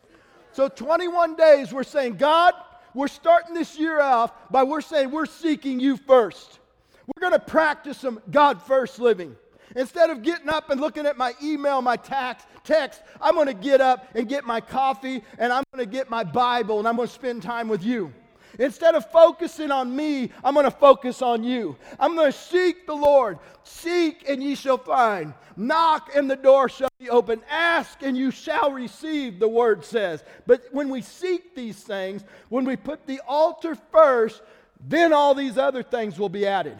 So, 0.52 0.68
21 0.68 1.36
days, 1.36 1.72
we're 1.72 1.84
saying, 1.84 2.16
God, 2.16 2.52
we're 2.94 3.06
starting 3.06 3.54
this 3.54 3.78
year 3.78 4.00
off 4.00 4.32
by 4.50 4.64
we're 4.64 4.80
saying 4.80 5.12
we're 5.12 5.26
seeking 5.26 5.78
you 5.78 5.96
first. 5.96 6.58
We're 7.06 7.20
going 7.20 7.40
to 7.40 7.46
practice 7.46 7.98
some 7.98 8.20
God 8.28 8.60
first 8.62 8.98
living. 8.98 9.36
Instead 9.76 10.10
of 10.10 10.22
getting 10.22 10.48
up 10.48 10.70
and 10.70 10.80
looking 10.80 11.06
at 11.06 11.16
my 11.16 11.34
email, 11.42 11.82
my 11.82 11.96
tax, 11.96 12.44
text, 12.64 13.02
I'm 13.20 13.34
going 13.34 13.46
to 13.46 13.54
get 13.54 13.80
up 13.80 14.06
and 14.14 14.28
get 14.28 14.44
my 14.44 14.60
coffee 14.60 15.22
and 15.38 15.52
I'm 15.52 15.64
going 15.72 15.84
to 15.84 15.90
get 15.90 16.10
my 16.10 16.24
Bible 16.24 16.78
and 16.78 16.88
I'm 16.88 16.96
going 16.96 17.08
to 17.08 17.14
spend 17.14 17.42
time 17.42 17.68
with 17.68 17.82
you. 17.82 18.12
Instead 18.58 18.94
of 18.94 19.08
focusing 19.10 19.70
on 19.70 19.94
me, 19.94 20.30
I'm 20.42 20.54
going 20.54 20.64
to 20.64 20.70
focus 20.70 21.22
on 21.22 21.44
you. 21.44 21.76
I'm 22.00 22.16
going 22.16 22.32
to 22.32 22.38
seek 22.38 22.86
the 22.86 22.94
Lord. 22.94 23.38
Seek 23.62 24.28
and 24.28 24.42
ye 24.42 24.54
shall 24.54 24.78
find. 24.78 25.34
Knock 25.56 26.10
and 26.14 26.30
the 26.30 26.36
door 26.36 26.68
shall 26.68 26.88
be 26.98 27.10
open. 27.10 27.40
Ask 27.48 28.02
and 28.02 28.16
you 28.16 28.30
shall 28.30 28.72
receive, 28.72 29.38
the 29.38 29.48
word 29.48 29.84
says. 29.84 30.24
But 30.46 30.64
when 30.72 30.88
we 30.88 31.02
seek 31.02 31.54
these 31.54 31.76
things, 31.82 32.24
when 32.48 32.64
we 32.64 32.76
put 32.76 33.06
the 33.06 33.20
altar 33.28 33.76
first, 33.92 34.42
then 34.80 35.12
all 35.12 35.34
these 35.34 35.58
other 35.58 35.82
things 35.82 36.18
will 36.18 36.28
be 36.28 36.46
added. 36.46 36.78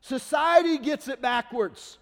Society 0.00 0.78
gets 0.78 1.08
it 1.08 1.22
backwards. 1.22 1.98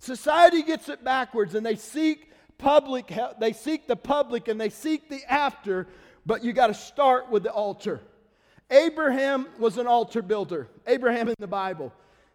Society 0.00 0.62
gets 0.62 0.88
it 0.88 1.04
backwards 1.04 1.54
and 1.54 1.64
they 1.64 1.76
seek 1.76 2.32
public 2.58 3.12
they 3.38 3.52
seek 3.52 3.86
the 3.86 3.96
public 3.96 4.48
and 4.48 4.60
they 4.60 4.70
seek 4.70 5.08
the 5.08 5.22
after, 5.30 5.86
but 6.26 6.42
you 6.42 6.52
got 6.52 6.66
to 6.66 6.74
start 6.74 7.30
with 7.30 7.42
the 7.42 7.52
altar. 7.52 8.00
Abraham 8.70 9.46
was 9.58 9.78
an 9.78 9.86
altar 9.86 10.22
builder. 10.22 10.68
Abraham 10.86 11.28
in 11.28 11.34
the 11.38 11.46
Bible. 11.46 11.92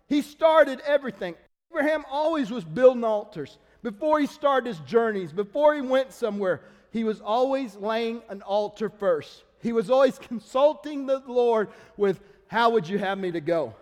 He 0.07 0.21
started 0.21 0.81
everything. 0.85 1.35
Abraham 1.71 2.05
always 2.09 2.51
was 2.51 2.63
building 2.63 3.03
altars. 3.03 3.57
Before 3.81 4.19
he 4.19 4.27
started 4.27 4.67
his 4.67 4.79
journeys, 4.79 5.31
before 5.31 5.73
he 5.73 5.81
went 5.81 6.11
somewhere, 6.11 6.61
he 6.91 7.03
was 7.03 7.21
always 7.21 7.75
laying 7.75 8.21
an 8.29 8.41
altar 8.41 8.89
first. 8.89 9.43
He 9.61 9.73
was 9.73 9.89
always 9.89 10.19
consulting 10.29 11.05
the 11.05 11.23
Lord 11.25 11.69
with, 11.97 12.19
How 12.47 12.69
would 12.71 12.87
you 12.87 12.99
have 12.99 13.17
me 13.17 13.31
to 13.31 13.41
go? 13.41 13.73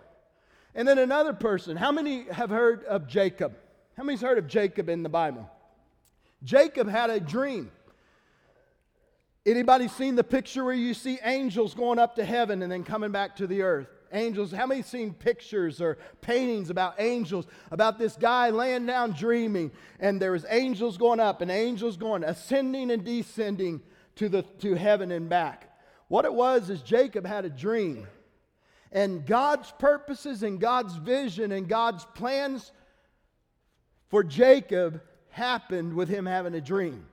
And 0.74 0.88
then 0.88 0.98
another 0.98 1.32
person. 1.32 1.76
How 1.76 1.92
many 1.92 2.24
have 2.30 2.50
heard 2.50 2.84
of 2.84 3.06
Jacob? 3.06 3.54
How 3.96 4.02
many's 4.02 4.20
heard 4.20 4.38
of 4.38 4.48
Jacob 4.48 4.88
in 4.88 5.02
the 5.02 5.08
Bible? 5.08 5.48
Jacob 6.42 6.88
had 6.88 7.10
a 7.10 7.20
dream. 7.20 7.70
Anybody 9.46 9.88
seen 9.88 10.16
the 10.16 10.24
picture 10.24 10.64
where 10.64 10.74
you 10.74 10.94
see 10.94 11.18
angels 11.22 11.74
going 11.74 11.98
up 11.98 12.16
to 12.16 12.24
heaven 12.24 12.62
and 12.62 12.72
then 12.72 12.82
coming 12.82 13.12
back 13.12 13.36
to 13.36 13.46
the 13.46 13.62
earth? 13.62 13.88
Angels, 14.12 14.52
how 14.52 14.66
many 14.66 14.82
seen 14.82 15.12
pictures 15.12 15.80
or 15.80 15.98
paintings 16.20 16.70
about 16.70 16.94
angels, 16.98 17.46
about 17.70 17.98
this 17.98 18.16
guy 18.16 18.50
laying 18.50 18.86
down 18.86 19.12
dreaming, 19.12 19.70
and 20.00 20.20
there 20.20 20.32
was 20.32 20.46
angels 20.48 20.96
going 20.96 21.20
up 21.20 21.40
and 21.40 21.50
angels 21.50 21.96
going, 21.96 22.24
ascending 22.24 22.90
and 22.90 23.04
descending 23.04 23.82
to, 24.16 24.28
the, 24.28 24.42
to 24.60 24.74
heaven 24.74 25.10
and 25.12 25.28
back? 25.28 25.76
What 26.08 26.24
it 26.24 26.32
was 26.32 26.70
is 26.70 26.80
Jacob 26.80 27.26
had 27.26 27.44
a 27.44 27.50
dream. 27.50 28.06
And 28.92 29.26
God's 29.26 29.72
purposes 29.72 30.42
and 30.42 30.60
God's 30.60 30.94
vision 30.96 31.50
and 31.50 31.68
God's 31.68 32.06
plans 32.14 32.72
for 34.14 34.22
Jacob 34.22 35.00
happened 35.30 35.92
with 35.92 36.08
him 36.08 36.24
having 36.24 36.54
a 36.54 36.60
dream. 36.60 37.04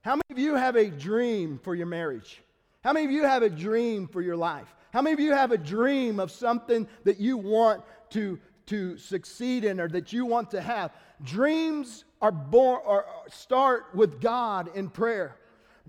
How 0.00 0.12
many 0.12 0.22
of 0.30 0.38
you 0.38 0.54
have 0.54 0.74
a 0.74 0.86
dream 0.86 1.60
for 1.62 1.74
your 1.74 1.84
marriage? 1.84 2.40
How 2.82 2.94
many 2.94 3.04
of 3.04 3.10
you 3.10 3.24
have 3.24 3.42
a 3.42 3.50
dream 3.50 4.08
for 4.08 4.22
your 4.22 4.34
life? 4.34 4.74
How 4.90 5.02
many 5.02 5.12
of 5.12 5.20
you 5.20 5.32
have 5.32 5.52
a 5.52 5.58
dream 5.58 6.18
of 6.18 6.30
something 6.30 6.88
that 7.04 7.20
you 7.20 7.36
want 7.36 7.82
to, 8.12 8.40
to 8.68 8.96
succeed 8.96 9.66
in 9.66 9.78
or 9.78 9.86
that 9.88 10.14
you 10.14 10.24
want 10.24 10.50
to 10.52 10.62
have? 10.62 10.92
Dreams 11.22 12.06
are 12.22 12.32
born 12.32 12.80
or 12.86 13.04
start 13.28 13.94
with 13.94 14.18
God 14.18 14.74
in 14.74 14.88
prayer. 14.88 15.36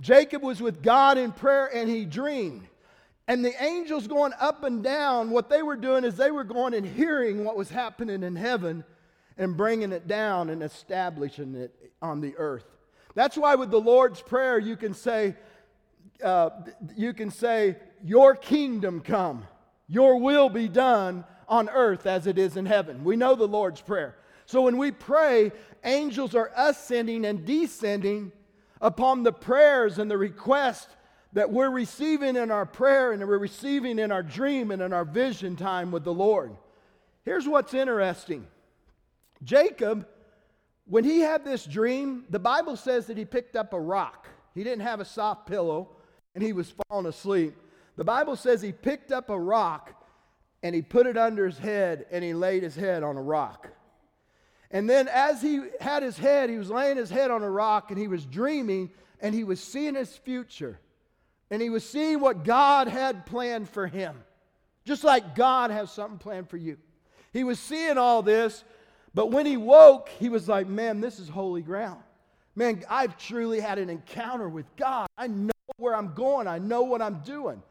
Jacob 0.02 0.44
was 0.44 0.62
with 0.62 0.84
God 0.84 1.18
in 1.18 1.32
prayer 1.32 1.74
and 1.74 1.90
he 1.90 2.04
dreamed. 2.04 2.68
And 3.30 3.46
the 3.46 3.54
angels 3.64 4.06
going 4.06 4.34
up 4.38 4.66
and 4.66 4.84
down, 4.84 5.30
what 5.30 5.50
they 5.50 5.64
were 5.64 5.78
doing 5.78 6.04
is 6.04 6.18
they 6.18 6.32
were 6.32 6.44
going 6.44 6.74
and 6.74 6.86
hearing 6.86 7.46
what 7.46 7.56
was 7.56 7.70
happening 7.70 8.22
in 8.22 8.36
heaven 8.36 8.84
and 9.38 9.58
bringing 9.58 9.92
it 9.92 10.08
down 10.08 10.50
and 10.50 10.64
establishing 10.64 11.56
it 11.56 11.74
on 12.02 12.22
the 12.22 12.36
earth. 12.38 12.66
That's 13.16 13.38
why 13.38 13.56
with 13.56 13.72
the 13.72 13.80
Lord's 13.80 14.22
Prayer, 14.22 14.60
you 14.60 14.76
can 14.76 14.94
say, 14.94 15.36
uh, 16.24 16.50
you 16.96 17.14
can 17.14 17.32
say, 17.32 17.78
Your 18.04 18.36
kingdom 18.36 19.02
come, 19.02 19.46
your 19.88 20.20
will 20.20 20.50
be 20.50 20.68
done 20.68 21.26
on 21.48 21.70
earth 21.70 22.06
as 22.06 22.28
it 22.28 22.38
is 22.38 22.58
in 22.58 22.66
heaven. 22.66 23.04
We 23.04 23.16
know 23.16 23.36
the 23.36 23.48
Lord's 23.48 23.82
Prayer. 23.82 24.16
So 24.46 24.62
when 24.62 24.78
we 24.78 24.92
pray, 24.92 25.52
angels 25.84 26.36
are 26.36 26.52
ascending 26.56 27.26
and 27.26 27.46
descending 27.46 28.32
upon 28.82 29.24
the 29.24 29.34
prayers 29.34 29.98
and 29.98 30.10
the 30.10 30.18
requests 30.18 30.96
that 31.34 31.52
we're 31.52 31.70
receiving 31.70 32.36
in 32.36 32.52
our 32.52 32.66
prayer 32.66 33.12
and 33.12 33.26
we're 33.28 33.38
receiving 33.38 34.00
in 34.00 34.12
our 34.12 34.24
dream 34.24 34.72
and 34.72 34.82
in 34.82 34.94
our 34.94 35.06
vision 35.06 35.56
time 35.56 35.92
with 35.92 36.04
the 36.04 36.14
Lord. 36.14 36.56
Here's 37.24 37.48
what's 37.48 37.74
interesting 37.74 38.48
Jacob 39.46 40.06
when 40.88 41.04
he 41.04 41.20
had 41.20 41.44
this 41.44 41.66
dream, 41.66 42.26
the 42.30 42.40
Bible 42.40 42.78
says 42.78 43.08
that 43.08 43.18
he 43.18 43.26
picked 43.26 43.56
up 43.56 43.74
a 43.74 43.80
rock. 43.80 44.28
He 44.54 44.64
didn't 44.64 44.84
have 44.84 45.00
a 45.00 45.06
soft 45.06 45.48
pillow 45.48 45.90
and 46.36 46.44
he 46.44 46.54
was 46.54 46.74
falling 46.88 47.08
asleep. 47.08 47.56
The 47.98 48.04
Bible 48.04 48.36
says 48.36 48.62
he 48.62 48.72
picked 48.72 49.12
up 49.12 49.30
a 49.30 49.40
rock 49.40 49.94
and 50.62 50.76
he 50.76 50.82
put 50.82 51.08
it 51.08 51.18
under 51.18 51.46
his 51.46 51.58
head 51.58 52.06
and 52.12 52.24
he 52.24 52.34
laid 52.34 52.62
his 52.62 52.76
head 52.76 53.04
on 53.04 53.18
a 53.18 53.22
rock. 53.22 53.70
And 54.72 54.90
then, 54.90 55.08
as 55.08 55.42
he 55.42 55.62
had 55.80 56.04
his 56.04 56.18
head, 56.18 56.50
he 56.50 56.58
was 56.58 56.70
laying 56.70 56.98
his 56.98 57.10
head 57.10 57.32
on 57.32 57.44
a 57.44 57.50
rock 57.50 57.92
and 57.92 58.00
he 58.00 58.08
was 58.08 58.26
dreaming 58.26 58.90
and 59.22 59.34
he 59.34 59.44
was 59.44 59.62
seeing 59.62 59.96
his 59.96 60.16
future. 60.18 60.80
And 61.50 61.62
he 61.62 61.70
was 61.70 61.88
seeing 61.88 62.20
what 62.20 62.44
God 62.44 62.88
had 62.88 63.26
planned 63.26 63.70
for 63.70 63.88
him, 63.88 64.24
just 64.84 65.04
like 65.04 65.36
God 65.36 65.72
has 65.72 65.92
something 65.92 66.18
planned 66.18 66.50
for 66.50 66.58
you. 66.58 66.78
He 67.32 67.44
was 67.44 67.60
seeing 67.60 67.98
all 67.98 68.22
this 68.22 68.64
but 69.16 69.32
when 69.32 69.46
he 69.46 69.56
woke, 69.56 70.10
he 70.20 70.28
was 70.28 70.50
like, 70.50 70.68
man, 70.68 71.00
this 71.00 71.20
is 71.20 71.30
holy 71.30 71.62
ground. 71.62 72.02
Man, 72.54 72.84
I've 72.90 73.18
truly 73.18 73.62
had 73.62 73.80
an 73.80 73.90
encounter 73.90 74.50
with 74.50 74.66
God. 74.76 75.08
I 75.18 75.28
know 75.28 75.52
where 75.78 75.96
I'm 75.96 76.14
going, 76.14 76.48
I 76.48 76.60
know 76.60 76.84
what 76.84 77.02
I'm 77.02 77.22
doing. 77.22 77.64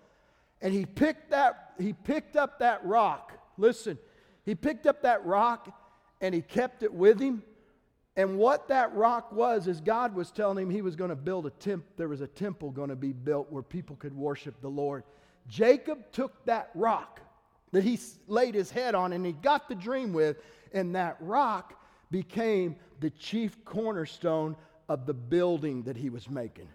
And 0.63 0.73
he 0.73 0.87
picked 0.87 1.31
that, 1.31 1.73
he 1.79 1.93
picked 1.93 2.37
up 2.37 2.59
that 2.61 2.85
rock. 2.85 3.33
Listen, 3.59 3.99
he 4.45 4.55
picked 4.55 4.87
up 4.87 5.03
that 5.03 5.25
rock 5.25 5.69
and 6.21 6.35
he 6.35 6.41
kept 6.41 6.83
it 6.83 6.93
with 6.93 7.21
him. 7.21 7.43
And 8.17 8.39
what 8.39 8.69
that 8.69 8.95
rock 8.95 9.33
was 9.33 9.67
is 9.67 9.81
God 9.81 10.15
was 10.15 10.31
telling 10.31 10.59
him 10.59 10.71
he 10.71 10.83
was 10.83 10.97
going 10.97 11.11
to 11.11 11.17
build 11.17 11.47
a 11.47 11.51
temple. 11.51 11.89
There 11.97 12.09
was 12.09 12.21
a 12.21 12.27
temple 12.27 12.71
going 12.71 12.91
to 12.91 12.97
be 12.97 13.13
built 13.13 13.51
where 13.51 13.63
people 13.63 13.97
could 13.97 14.15
worship 14.15 14.61
the 14.61 14.69
Lord. 14.69 15.03
Jacob 15.49 16.11
took 16.13 16.45
that 16.47 16.71
rock 16.75 17.21
that 17.73 17.83
he 17.85 17.99
laid 18.29 18.55
his 18.55 18.71
head 18.71 18.95
on 18.95 19.13
and 19.13 19.27
he 19.27 19.33
got 19.33 19.69
the 19.69 19.75
dream 19.75 20.13
with, 20.13 20.37
and 20.75 20.95
that 20.95 21.17
rock 21.21 21.81
became 22.11 22.77
the 23.01 23.11
chief 23.11 23.65
cornerstone 23.65 24.57
of 24.89 25.07
the 25.07 25.15
building 25.15 25.83
that 25.85 25.97
he 25.97 26.11
was 26.11 26.29
making. 26.29 26.69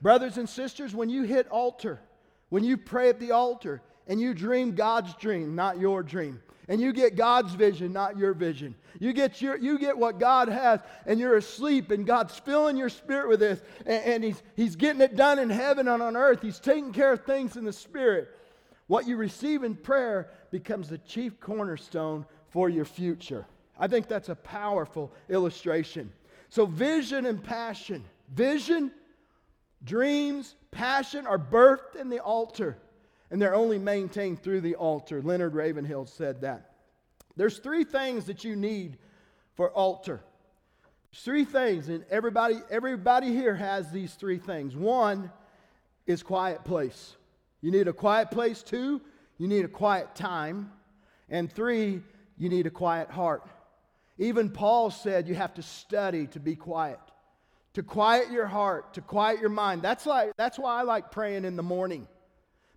Brothers 0.00 0.38
and 0.38 0.48
sisters, 0.48 0.94
when 0.94 1.10
you 1.10 1.24
hit 1.24 1.48
altar, 1.48 2.00
when 2.48 2.64
you 2.64 2.76
pray 2.76 3.08
at 3.08 3.18
the 3.18 3.32
altar, 3.32 3.82
and 4.06 4.20
you 4.20 4.34
dream 4.34 4.74
God's 4.74 5.14
dream, 5.14 5.54
not 5.54 5.78
your 5.78 6.02
dream, 6.02 6.40
and 6.68 6.80
you 6.80 6.92
get 6.92 7.16
God's 7.16 7.54
vision, 7.54 7.92
not 7.92 8.16
your 8.16 8.34
vision. 8.34 8.74
You 8.98 9.12
get, 9.12 9.40
your, 9.40 9.56
you 9.56 9.78
get 9.78 9.96
what 9.96 10.18
God 10.18 10.48
has, 10.48 10.80
and 11.06 11.18
you're 11.18 11.36
asleep, 11.36 11.90
and 11.90 12.06
God's 12.06 12.38
filling 12.38 12.76
your 12.76 12.88
spirit 12.88 13.28
with 13.28 13.40
this, 13.40 13.60
and, 13.86 14.04
and 14.04 14.24
he's, 14.24 14.42
he's 14.56 14.76
getting 14.76 15.00
it 15.00 15.16
done 15.16 15.38
in 15.38 15.50
heaven 15.50 15.88
and 15.88 16.02
on 16.02 16.16
earth. 16.16 16.42
He's 16.42 16.60
taking 16.60 16.92
care 16.92 17.12
of 17.12 17.24
things 17.24 17.56
in 17.56 17.64
the 17.64 17.72
spirit. 17.72 18.28
What 18.86 19.06
you 19.06 19.16
receive 19.16 19.64
in 19.64 19.74
prayer 19.74 20.30
becomes 20.50 20.88
the 20.88 20.98
chief 20.98 21.40
cornerstone 21.40 22.26
for 22.52 22.68
your 22.68 22.84
future. 22.84 23.46
I 23.78 23.88
think 23.88 24.06
that's 24.06 24.28
a 24.28 24.34
powerful 24.34 25.10
illustration. 25.28 26.12
So, 26.50 26.66
vision 26.66 27.26
and 27.26 27.42
passion. 27.42 28.04
Vision, 28.34 28.92
dreams, 29.84 30.54
passion 30.70 31.26
are 31.26 31.38
birthed 31.38 31.96
in 31.98 32.10
the 32.10 32.20
altar, 32.20 32.76
and 33.30 33.40
they're 33.40 33.54
only 33.54 33.78
maintained 33.78 34.42
through 34.42 34.60
the 34.60 34.74
altar. 34.74 35.22
Leonard 35.22 35.54
Ravenhill 35.54 36.06
said 36.06 36.42
that. 36.42 36.74
There's 37.36 37.58
three 37.58 37.84
things 37.84 38.26
that 38.26 38.44
you 38.44 38.54
need 38.54 38.98
for 39.54 39.70
altar. 39.70 40.20
Three 41.14 41.44
things, 41.44 41.88
and 41.88 42.04
everybody, 42.10 42.56
everybody 42.70 43.28
here 43.28 43.54
has 43.54 43.90
these 43.90 44.14
three 44.14 44.38
things. 44.38 44.76
One 44.76 45.30
is 46.06 46.22
quiet 46.22 46.64
place. 46.64 47.16
You 47.62 47.70
need 47.70 47.88
a 47.88 47.92
quiet 47.92 48.30
place. 48.30 48.62
Two, 48.62 49.00
you 49.38 49.48
need 49.48 49.64
a 49.64 49.68
quiet 49.68 50.14
time. 50.14 50.70
And 51.28 51.50
three, 51.50 52.02
you 52.36 52.48
need 52.48 52.66
a 52.66 52.70
quiet 52.70 53.10
heart. 53.10 53.42
Even 54.18 54.50
Paul 54.50 54.90
said 54.90 55.28
you 55.28 55.34
have 55.34 55.54
to 55.54 55.62
study 55.62 56.26
to 56.28 56.40
be 56.40 56.54
quiet, 56.54 57.00
to 57.74 57.82
quiet 57.82 58.30
your 58.30 58.46
heart, 58.46 58.94
to 58.94 59.00
quiet 59.00 59.40
your 59.40 59.50
mind. 59.50 59.82
That's, 59.82 60.06
like, 60.06 60.32
that's 60.36 60.58
why 60.58 60.78
I 60.78 60.82
like 60.82 61.10
praying 61.10 61.44
in 61.44 61.56
the 61.56 61.62
morning, 61.62 62.06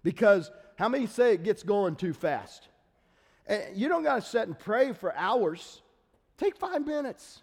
because 0.03 0.49
how 0.77 0.89
many 0.89 1.07
say 1.07 1.33
it 1.33 1.43
gets 1.43 1.63
going 1.63 1.95
too 1.95 2.13
fast? 2.13 2.67
And 3.47 3.75
you 3.75 3.89
don't 3.89 4.03
got 4.03 4.15
to 4.15 4.21
sit 4.21 4.47
and 4.47 4.57
pray 4.57 4.93
for 4.93 5.15
hours. 5.15 5.81
Take 6.37 6.57
five 6.57 6.85
minutes. 6.85 7.41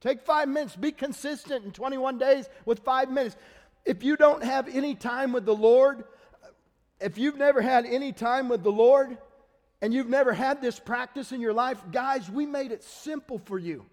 Take 0.00 0.22
five 0.22 0.48
minutes. 0.48 0.76
Be 0.76 0.92
consistent 0.92 1.64
in 1.64 1.72
21 1.72 2.18
days 2.18 2.48
with 2.64 2.80
five 2.80 3.10
minutes. 3.10 3.36
If 3.84 4.04
you 4.04 4.16
don't 4.16 4.44
have 4.44 4.68
any 4.68 4.94
time 4.94 5.32
with 5.32 5.44
the 5.44 5.54
Lord, 5.54 6.04
if 7.00 7.18
you've 7.18 7.38
never 7.38 7.62
had 7.62 7.86
any 7.86 8.12
time 8.12 8.48
with 8.48 8.62
the 8.62 8.72
Lord 8.72 9.16
and 9.80 9.94
you've 9.94 10.08
never 10.08 10.32
had 10.32 10.60
this 10.60 10.80
practice 10.80 11.32
in 11.32 11.40
your 11.40 11.52
life, 11.52 11.78
guys, 11.92 12.30
we 12.30 12.46
made 12.46 12.72
it 12.72 12.82
simple 12.82 13.38
for 13.38 13.58
you. 13.58 13.84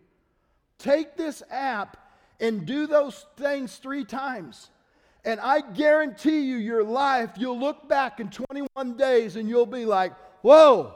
Take 0.78 1.16
this 1.16 1.44
app 1.50 1.98
and 2.40 2.66
do 2.66 2.88
those 2.88 3.26
things 3.38 3.76
three 3.78 4.04
times. 4.04 4.70
And 5.24 5.40
I 5.40 5.62
guarantee 5.62 6.42
you, 6.42 6.58
your 6.58 6.84
life, 6.84 7.32
you'll 7.38 7.60
look 7.60 7.88
back 7.88 8.20
in 8.20 8.30
21 8.30 8.98
days 8.98 9.36
and 9.36 9.48
you'll 9.48 9.66
be 9.66 9.86
like, 9.86 10.14
whoa, 10.42 10.94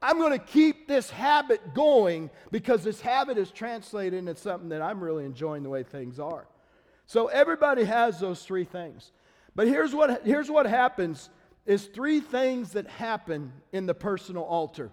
I'm 0.00 0.18
going 0.18 0.32
to 0.32 0.44
keep 0.44 0.88
this 0.88 1.10
habit 1.10 1.74
going 1.74 2.30
because 2.50 2.84
this 2.84 3.00
habit 3.00 3.38
is 3.38 3.50
translated 3.50 4.18
into 4.18 4.36
something 4.36 4.68
that 4.70 4.82
I'm 4.82 5.00
really 5.00 5.24
enjoying 5.24 5.62
the 5.62 5.68
way 5.68 5.82
things 5.82 6.18
are. 6.18 6.46
So 7.06 7.26
everybody 7.26 7.84
has 7.84 8.20
those 8.20 8.42
three 8.42 8.64
things. 8.64 9.12
But 9.54 9.66
here's 9.66 9.94
what, 9.94 10.24
here's 10.24 10.50
what 10.50 10.66
happens 10.66 11.30
is 11.68 11.84
three 11.84 12.18
things 12.18 12.72
that 12.72 12.88
happen 12.88 13.52
in 13.72 13.84
the 13.84 13.92
personal 13.92 14.42
altar. 14.42 14.90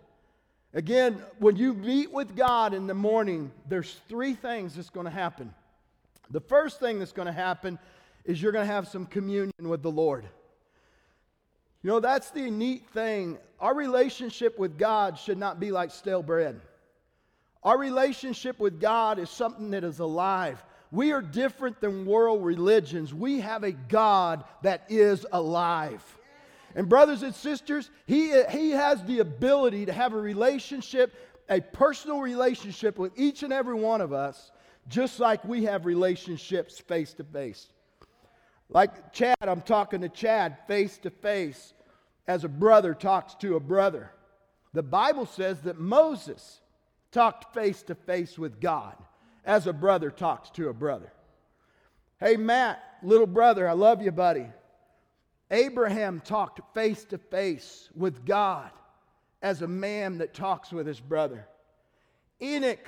Again, 0.74 1.17
when 1.39 1.55
you 1.55 1.74
meet 1.74 2.12
with 2.12 2.36
God 2.36 2.74
in 2.74 2.86
the 2.86 2.94
morning, 2.94 3.50
there's 3.70 3.96
three 4.10 4.34
things 4.34 4.75
that's 4.75 4.89
going 4.89 5.05
to 5.05 5.12
happen. 5.12 5.53
The 6.32 6.41
first 6.41 6.82
thing 6.82 7.00
that's 7.00 7.13
going 7.13 7.27
to 7.27 7.32
happen 7.32 7.79
is 8.25 8.41
you're 8.41 8.51
going 8.51 8.67
to 8.67 8.74
have 8.74 8.89
some 8.89 9.05
communion 9.05 9.53
with 9.62 9.84
the 9.84 9.91
Lord. 9.91 10.25
You 11.82 11.91
know, 11.91 12.01
that's 12.01 12.32
the 12.32 12.51
neat 12.51 12.89
thing. 12.89 13.38
Our 13.62 13.74
relationship 13.74 14.60
with 14.60 14.77
God 14.77 15.17
should 15.17 15.38
not 15.38 15.62
be 15.62 15.72
like 15.72 15.91
stale 15.91 16.24
bread. 16.24 16.60
Our 17.63 17.77
relationship 17.77 18.60
with 18.60 18.82
God 18.82 19.17
is 19.17 19.29
something 19.29 19.72
that 19.72 19.86
is 19.86 20.00
alive. 20.00 20.62
We 20.91 21.13
are 21.13 21.22
different 21.22 21.79
than 21.79 22.05
world 22.05 22.44
religions. 22.44 23.13
We 23.13 23.39
have 23.39 23.63
a 23.63 23.72
God 23.72 24.44
that 24.62 24.88
is 24.89 25.25
alive. 25.32 26.03
And, 26.75 26.89
brothers 26.89 27.24
and 27.24 27.34
sisters, 27.34 27.89
he, 28.05 28.44
he 28.51 28.72
has 28.72 29.01
the 29.03 29.20
ability 29.20 29.86
to 29.86 29.94
have 29.94 30.13
a 30.13 30.20
relationship, 30.20 31.13
a 31.50 31.62
personal 31.62 32.20
relationship 32.20 33.00
with 33.00 33.13
each 33.15 33.44
and 33.44 33.53
every 33.53 33.75
one 33.75 34.01
of 34.01 34.12
us, 34.12 34.51
just 34.89 35.20
like 35.20 35.44
we 35.46 35.63
have 35.63 35.86
relationships 35.86 36.77
face 36.77 37.13
to 37.13 37.24
face. 37.24 37.70
Like 38.70 39.13
Chad, 39.13 39.38
I'm 39.41 39.62
talking 39.62 40.01
to 40.01 40.10
Chad 40.10 40.58
face 40.67 40.98
to 41.00 41.10
face 41.10 41.74
as 42.27 42.44
a 42.44 42.50
brother 42.50 42.94
talks 42.94 43.36
to 43.36 43.55
a 43.55 43.60
brother. 43.60 44.12
The 44.74 44.84
Bible 44.84 45.25
says 45.25 45.62
that 45.62 45.79
Moses 45.79 46.60
talked 47.12 47.53
face 47.53 47.84
to 47.84 47.96
face 47.96 48.38
with 48.38 48.60
God 48.60 48.96
as 49.46 49.67
a 49.67 49.74
brother 49.74 50.12
talks 50.12 50.50
to 50.51 50.67
a 50.67 50.74
brother. 50.74 51.13
Hey, 52.20 52.36
Matt, 52.36 52.84
little 53.03 53.27
brother, 53.27 53.70
I 53.70 53.74
love 53.74 54.01
you, 54.01 54.12
buddy. 54.12 54.48
Abraham 55.52 56.22
talked 56.22 56.62
face 56.74 57.04
to 57.06 57.18
face 57.18 57.90
with 57.96 58.25
God 58.25 58.72
as 59.42 59.62
a 59.62 59.68
man 59.68 60.18
that 60.18 60.34
talks 60.34 60.72
with 60.72 60.88
his 60.88 61.00
brother. 61.00 61.48
Enoch, 62.42 62.88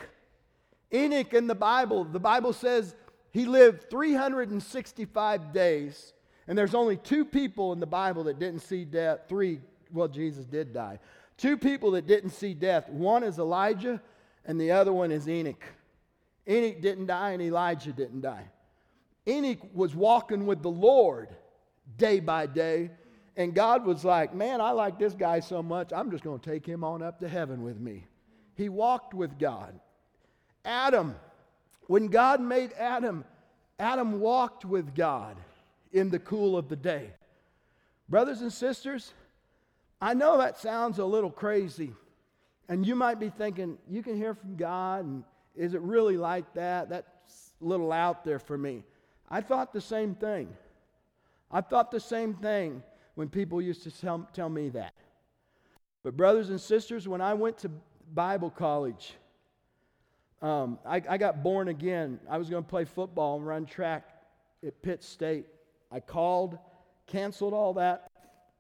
Enoch 0.94 1.34
in 1.34 1.48
the 1.48 1.56
Bible, 1.56 2.04
the 2.04 2.20
Bible 2.20 2.54
says 2.54 2.96
he 3.32 3.46
lived 3.46 3.90
365 3.90 5.54
days, 5.54 6.14
and 6.48 6.58
there's 6.58 6.74
only 6.74 6.98
two 6.98 7.26
people 7.26 7.74
in 7.74 7.80
the 7.80 7.86
Bible 7.86 8.24
that 8.26 8.40
didn't 8.40 8.62
see 8.62 8.86
death. 8.86 9.22
Three, 9.30 9.60
well, 9.94 10.08
Jesus 10.08 10.46
did 10.46 10.74
die. 10.74 11.00
Two 11.38 11.58
people 11.58 11.92
that 11.92 12.08
didn't 12.08 12.32
see 12.32 12.56
death. 12.56 12.90
One 12.90 13.22
is 13.22 13.38
Elijah, 13.38 14.02
and 14.46 14.60
the 14.60 14.72
other 14.72 14.92
one 14.92 15.12
is 15.12 15.30
Enoch. 15.30 15.64
Enoch 16.50 16.82
didn't 16.82 17.06
die, 17.06 17.32
and 17.32 17.42
Elijah 17.42 17.92
didn't 17.92 18.22
die. 18.22 18.50
Enoch 19.28 19.60
was 19.74 19.94
walking 19.94 20.48
with 20.48 20.64
the 20.64 20.72
Lord 20.72 21.30
day 21.98 22.20
by 22.20 22.46
day. 22.46 22.92
And 23.36 23.54
God 23.54 23.86
was 23.86 24.04
like, 24.04 24.34
Man, 24.34 24.62
I 24.62 24.72
like 24.72 24.98
this 24.98 25.14
guy 25.14 25.40
so 25.40 25.62
much, 25.62 25.92
I'm 25.94 26.12
just 26.12 26.24
going 26.24 26.40
to 26.40 26.50
take 26.50 26.66
him 26.66 26.84
on 26.84 27.02
up 27.02 27.20
to 27.20 27.30
heaven 27.30 27.64
with 27.64 27.80
me. 27.80 28.06
He 28.56 28.70
walked 28.70 29.14
with 29.14 29.38
God. 29.38 29.80
Adam, 30.66 31.16
when 31.88 32.08
God 32.08 32.42
made 32.42 32.74
Adam, 32.74 33.24
Adam 33.80 34.20
walked 34.20 34.66
with 34.66 34.96
God 34.96 35.38
in 35.94 36.10
the 36.10 36.20
cool 36.20 36.58
of 36.58 36.68
the 36.68 36.76
day. 36.76 37.12
Brothers 38.10 38.42
and 38.42 38.52
sisters, 38.52 39.14
I 40.02 40.14
know 40.14 40.38
that 40.38 40.58
sounds 40.58 41.00
a 41.00 41.06
little 41.06 41.32
crazy. 41.32 41.94
And 42.70 42.86
you 42.86 42.96
might 42.96 43.20
be 43.20 43.30
thinking, 43.30 43.78
you 43.90 44.04
can 44.04 44.18
hear 44.18 44.34
from 44.34 44.56
God, 44.56 45.06
and 45.06 45.24
is 45.56 45.74
it 45.74 45.82
really 45.82 46.18
like 46.18 46.54
that? 46.54 46.90
That's 46.90 47.54
a 47.62 47.66
little 47.66 47.92
out 47.92 48.26
there 48.26 48.40
for 48.40 48.58
me. 48.58 48.84
I 49.30 49.42
thought 49.42 49.72
the 49.74 49.82
same 49.82 50.16
thing. 50.16 50.50
I 51.50 51.62
thought 51.62 51.92
the 51.92 52.00
same 52.00 52.34
thing 52.34 52.84
when 53.16 53.30
people 53.30 53.62
used 53.62 53.84
to 53.84 53.92
tell, 53.92 54.28
tell 54.34 54.50
me 54.50 54.70
that. 54.70 54.94
But, 56.04 56.16
brothers 56.16 56.50
and 56.50 56.60
sisters, 56.60 57.08
when 57.08 57.22
I 57.22 57.34
went 57.34 57.58
to 57.60 57.72
Bible 58.14 58.50
college, 58.50 59.16
um, 60.42 60.78
I, 60.86 61.02
I 61.10 61.18
got 61.18 61.44
born 61.44 61.68
again. 61.68 62.20
I 62.30 62.38
was 62.38 62.50
going 62.50 62.64
to 62.64 62.70
play 62.70 62.86
football 62.86 63.38
and 63.38 63.48
run 63.48 63.66
track 63.66 64.08
at 64.66 64.82
Pitt 64.82 65.04
State. 65.04 65.48
I 65.92 66.00
called, 66.00 66.58
canceled 67.08 67.54
all 67.54 67.74
that, 67.74 68.12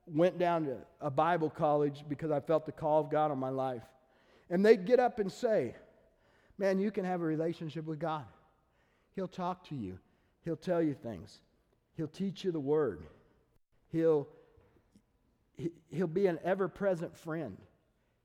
went 0.07 0.39
down 0.39 0.65
to 0.65 0.77
a 1.01 1.11
Bible 1.11 1.49
college 1.49 2.03
because 2.09 2.31
I 2.31 2.39
felt 2.39 2.65
the 2.65 2.71
call 2.71 3.01
of 3.01 3.11
God 3.11 3.31
on 3.31 3.37
my 3.37 3.49
life. 3.49 3.83
And 4.49 4.65
they'd 4.65 4.85
get 4.85 4.99
up 4.99 5.19
and 5.19 5.31
say, 5.31 5.75
Man, 6.59 6.79
you 6.79 6.89
can 6.89 7.05
have 7.05 7.21
a 7.21 7.25
relationship 7.25 7.85
with 7.85 7.99
God. 7.99 8.25
He'll 9.15 9.27
talk 9.27 9.67
to 9.69 9.75
you, 9.75 9.99
He'll 10.43 10.55
tell 10.55 10.81
you 10.81 10.95
things. 10.95 11.41
He'll 11.97 12.07
teach 12.07 12.43
you 12.43 12.51
the 12.51 12.59
word. 12.59 13.01
He'll, 13.91 14.27
he'll 15.89 16.07
be 16.07 16.27
an 16.27 16.39
ever 16.43 16.67
present 16.67 17.17
friend. 17.17 17.57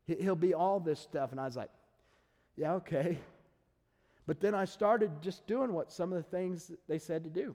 He'll 0.07 0.37
be 0.37 0.53
all 0.53 0.79
this 0.79 1.01
stuff. 1.01 1.33
And 1.33 1.41
I 1.41 1.47
was 1.47 1.57
like, 1.57 1.71
yeah, 2.57 2.75
okay. 2.75 3.19
But 4.27 4.41
then 4.41 4.55
I 4.55 4.67
started 4.67 5.11
just 5.21 5.47
doing 5.47 5.73
what 5.73 5.91
some 5.91 6.13
of 6.13 6.19
the 6.19 6.31
things 6.31 6.71
they 6.89 6.99
said 6.99 7.25
to 7.25 7.31
do. 7.31 7.55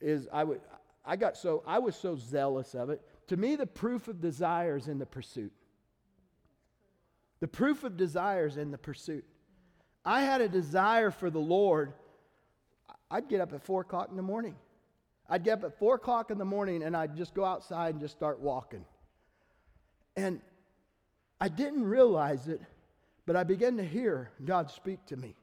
Is 0.00 0.28
I 0.32 0.44
would 0.44 0.60
I 1.04 1.16
got 1.16 1.36
so 1.36 1.62
I 1.66 1.78
was 1.78 1.96
so 1.96 2.16
zealous 2.16 2.74
of 2.74 2.90
it. 2.90 3.02
To 3.28 3.36
me, 3.36 3.56
the 3.56 3.66
proof 3.66 4.08
of 4.08 4.20
desire 4.20 4.76
is 4.76 4.88
in 4.88 4.98
the 4.98 5.06
pursuit. 5.06 5.52
The 7.40 7.48
proof 7.48 7.82
of 7.82 7.96
desire 7.96 8.46
is 8.46 8.56
in 8.56 8.70
the 8.70 8.78
pursuit. 8.78 9.24
I 10.04 10.22
had 10.22 10.40
a 10.40 10.48
desire 10.48 11.10
for 11.10 11.30
the 11.30 11.40
Lord. 11.40 11.92
I'd 13.10 13.28
get 13.28 13.40
up 13.40 13.52
at 13.52 13.64
four 13.64 13.80
o'clock 13.82 14.08
in 14.10 14.16
the 14.16 14.22
morning. 14.22 14.54
I'd 15.32 15.44
get 15.44 15.60
up 15.60 15.64
at 15.64 15.78
four 15.78 15.94
o'clock 15.94 16.30
in 16.30 16.36
the 16.36 16.44
morning 16.44 16.82
and 16.82 16.94
I'd 16.94 17.16
just 17.16 17.32
go 17.32 17.42
outside 17.42 17.94
and 17.94 18.02
just 18.02 18.14
start 18.14 18.40
walking. 18.40 18.84
And 20.14 20.42
I 21.40 21.48
didn't 21.48 21.84
realize 21.84 22.48
it, 22.48 22.60
but 23.24 23.34
I 23.34 23.42
began 23.42 23.78
to 23.78 23.82
hear 23.82 24.30
God 24.44 24.70
speak 24.70 25.06
to 25.06 25.16
me. 25.16 25.34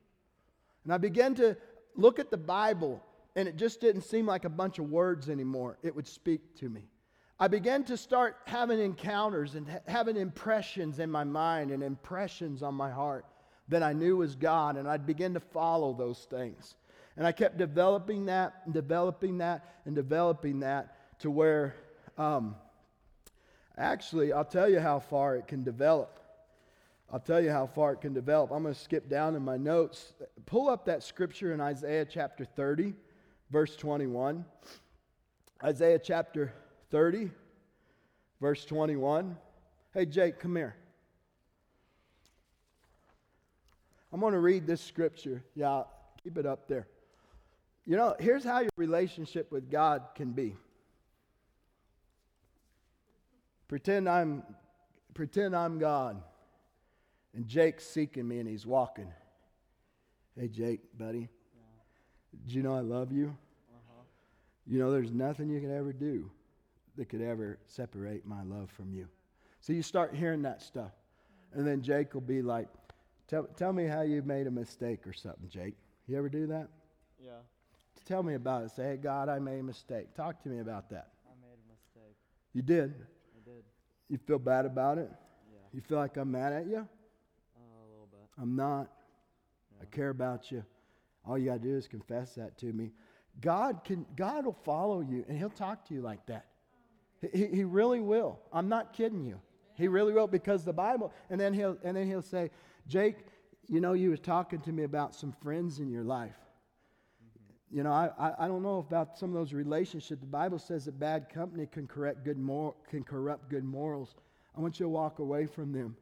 And 0.84 0.94
I 0.94 1.00
began 1.00 1.34
to 1.36 1.58
look 1.96 2.20
at 2.20 2.30
the 2.30 2.38
Bible, 2.38 3.04
and 3.36 3.48
it 3.48 3.56
just 3.56 3.82
didn't 3.82 4.04
seem 4.04 4.28
like 4.28 4.46
a 4.46 4.50
bunch 4.50 4.78
of 4.78 4.92
words 4.92 5.28
anymore. 5.28 5.80
It 5.82 5.96
would 5.96 6.08
speak 6.08 6.56
to 6.60 6.70
me. 6.70 6.84
I 7.40 7.48
began 7.48 7.84
to 7.86 7.98
start 7.98 8.38
having 8.46 8.80
encounters 8.80 9.56
and 9.56 9.68
ha- 9.68 9.80
having 9.88 10.18
impressions 10.18 11.00
in 11.00 11.10
my 11.10 11.24
mind 11.24 11.72
and 11.72 11.82
impressions 11.82 12.62
on 12.62 12.76
my 12.76 12.92
heart 12.92 13.26
that 13.70 13.82
I 13.82 13.94
knew 13.94 14.18
was 14.18 14.36
God, 14.36 14.78
and 14.78 14.88
I'd 14.88 15.08
begin 15.08 15.34
to 15.34 15.40
follow 15.40 15.94
those 15.94 16.28
things. 16.30 16.76
And 17.18 17.28
I 17.28 17.32
kept 17.32 17.58
developing 17.58 18.26
that 18.28 18.62
and 18.66 18.74
developing 18.74 19.40
that 19.40 19.66
and 19.86 19.96
developing 19.96 20.62
that 20.62 21.20
to 21.20 21.30
where, 21.30 21.76
um, 22.18 22.56
actually, 23.78 24.32
I'll 24.32 24.46
tell 24.46 24.70
you 24.70 24.80
how 24.80 25.00
far 25.00 25.36
it 25.36 25.48
can 25.48 25.64
develop. 25.64 26.20
I'll 27.12 27.20
tell 27.20 27.42
you 27.42 27.50
how 27.50 27.66
far 27.66 27.94
it 27.94 28.02
can 28.02 28.14
develop. 28.14 28.52
I'm 28.52 28.62
going 28.62 28.74
to 28.74 28.80
skip 28.80 29.10
down 29.10 29.36
in 29.36 29.44
my 29.44 29.58
notes. 29.58 30.14
Pull 30.46 30.70
up 30.70 30.86
that 30.86 31.04
scripture 31.04 31.54
in 31.54 31.60
Isaiah 31.60 32.06
chapter 32.06 32.46
30, 32.46 32.94
verse 33.50 33.76
21. 33.76 34.46
Isaiah 35.64 36.00
chapter 36.00 36.54
30, 36.92 37.32
verse 38.40 38.64
21. 38.66 39.36
Hey, 39.94 40.06
Jake, 40.06 40.40
come 40.40 40.56
here. 40.56 40.76
I'm 44.14 44.20
going 44.20 44.34
to 44.34 44.40
read 44.40 44.68
this 44.68 44.82
scripture. 44.82 45.44
Yeah, 45.56 45.84
keep 46.24 46.38
it 46.38 46.46
up 46.46 46.68
there. 46.68 46.88
You 47.90 47.98
know, 47.98 48.16
here's 48.20 48.44
how 48.44 48.60
your 48.60 48.70
relationship 48.78 49.52
with 49.52 49.72
God 49.72 50.10
can 50.14 50.32
be. 50.32 50.56
Pretend 53.68 54.08
I'm 54.08 54.44
pretend 55.16 55.56
I'm 55.56 55.80
God. 55.80 56.22
And 57.34 57.48
Jake's 57.48 57.88
seeking 57.88 58.28
me 58.28 58.38
and 58.38 58.48
he's 58.48 58.64
walking. 58.64 59.12
Hey 60.40 60.50
Jake, 60.50 60.82
buddy. 61.00 61.22
Yeah. 61.22 62.40
Do 62.46 62.54
you 62.54 62.62
know 62.62 62.76
I 62.76 62.82
love 62.82 63.12
you? 63.12 63.36
Uh-huh. 63.74 64.04
You 64.68 64.78
know 64.78 64.92
there's 64.92 65.12
nothing 65.12 65.50
you 65.50 65.60
can 65.60 65.76
ever 65.76 65.92
do 65.92 66.30
that 66.96 67.10
could 67.10 67.24
ever 67.24 67.58
separate 67.66 68.24
my 68.24 68.44
love 68.44 68.70
from 68.70 68.94
you. 68.94 69.08
So 69.62 69.74
you 69.74 69.82
start 69.82 70.14
hearing 70.14 70.44
that 70.44 70.62
stuff. 70.62 70.92
And 71.54 71.66
then 71.66 71.82
Jake 71.82 72.14
will 72.14 72.22
be 72.22 72.44
like, 72.44 72.68
tell, 73.28 73.46
tell 73.58 73.74
me 73.74 73.88
how 73.88 74.02
you 74.02 74.22
made 74.22 74.46
a 74.46 74.52
mistake 74.52 75.08
or 75.08 75.14
something, 75.14 75.50
Jake. 75.50 75.74
You 76.06 76.20
ever 76.20 76.30
do 76.30 76.46
that? 76.46 76.68
Yeah, 77.20 77.32
Tell 78.06 78.24
me 78.24 78.34
about 78.34 78.64
it. 78.64 78.72
Say, 78.72 78.84
hey, 78.84 78.98
God, 78.98 79.30
I 79.30 79.40
made 79.40 79.60
a 79.60 79.64
mistake. 79.64 80.14
Talk 80.16 80.42
to 80.44 80.50
me 80.50 80.60
about 80.60 80.90
that. 80.90 81.10
I 81.28 81.34
made 81.42 81.58
a 81.58 81.72
mistake. 81.72 82.16
You 82.54 82.62
did. 82.62 82.96
I 83.36 83.50
did. 83.50 83.64
You 84.10 84.18
feel 84.18 84.40
bad 84.40 84.66
about 84.66 84.98
it? 84.98 85.10
Yeah, 85.52 85.60
You 85.74 85.82
feel 85.82 85.98
like 86.00 86.18
I'm 86.18 86.32
mad 86.32 86.54
at 86.54 86.66
you? 86.68 86.78
uh, 86.78 86.82
a 87.62 87.86
little 87.92 88.08
bit. 88.12 88.28
I'm 88.42 88.56
not. 88.56 88.90
I 89.82 89.86
care 89.86 90.10
about 90.10 90.52
you. 90.52 90.64
All 91.26 91.38
you 91.38 91.46
got 91.48 91.62
to 91.62 91.68
do 91.70 91.76
is 91.76 91.88
confess 91.88 92.36
that 92.36 92.58
to 92.60 92.74
me. 92.74 92.92
God 93.42 93.84
can 93.86 94.06
God 94.16 94.46
will 94.46 94.58
follow 94.66 95.00
you 95.02 95.24
and 95.30 95.38
he'll 95.38 95.50
talk 95.50 95.86
to 95.88 95.94
you 95.94 96.02
like 96.02 96.26
that. 96.26 96.46
He, 97.34 97.46
he 97.48 97.64
really 97.64 98.00
will. 98.02 98.40
I'm 98.52 98.68
not 98.68 98.92
kidding 98.94 99.24
you. 99.24 99.40
He 99.76 99.88
really 99.88 100.12
will 100.12 100.28
because 100.28 100.66
the 100.66 100.74
Bible 100.74 101.14
and 101.30 101.40
then 101.40 101.54
he'll 101.54 101.78
and 101.84 101.96
then 101.96 102.08
he'll 102.08 102.22
say, 102.22 102.50
"Jake, 102.88 103.18
you 103.68 103.80
know 103.80 103.94
you 103.94 104.10
was 104.10 104.20
talking 104.20 104.60
to 104.62 104.72
me 104.74 104.84
about 104.84 105.14
some 105.16 105.32
friends 105.42 105.80
in 105.80 105.90
your 105.90 106.04
life. 106.04 106.36
You 107.72 107.84
know, 107.84 107.92
I, 107.92 108.10
I, 108.18 108.46
I 108.46 108.48
don't 108.48 108.64
know 108.64 108.80
about 108.80 109.18
some 109.18 109.30
of 109.30 109.36
those 109.36 109.54
relationships. 109.54 110.22
The 110.22 110.28
Bible 110.28 110.58
says 110.58 110.86
that 110.86 111.00
bad 111.00 111.30
company 111.30 111.68
can 111.68 111.88
correct 111.88 112.24
good 112.24 112.38
mor- 112.38 112.74
can 112.90 113.04
corrupt 113.04 113.50
good 113.50 113.64
morals. 113.64 114.16
I 114.58 114.62
want 114.62 114.80
you 114.80 114.86
to 114.86 114.90
walk 114.90 115.20
away 115.20 115.46
from 115.46 115.72
them. 115.72 115.96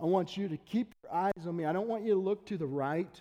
I 0.00 0.04
want 0.04 0.36
you 0.36 0.48
to 0.48 0.56
keep 0.56 0.94
your 1.02 1.12
eyes 1.12 1.46
on 1.46 1.56
me. 1.56 1.64
I 1.64 1.72
don't 1.72 1.88
want 1.88 2.04
you 2.04 2.14
to 2.14 2.20
look 2.20 2.46
to 2.46 2.56
the 2.56 2.66
right. 2.66 3.20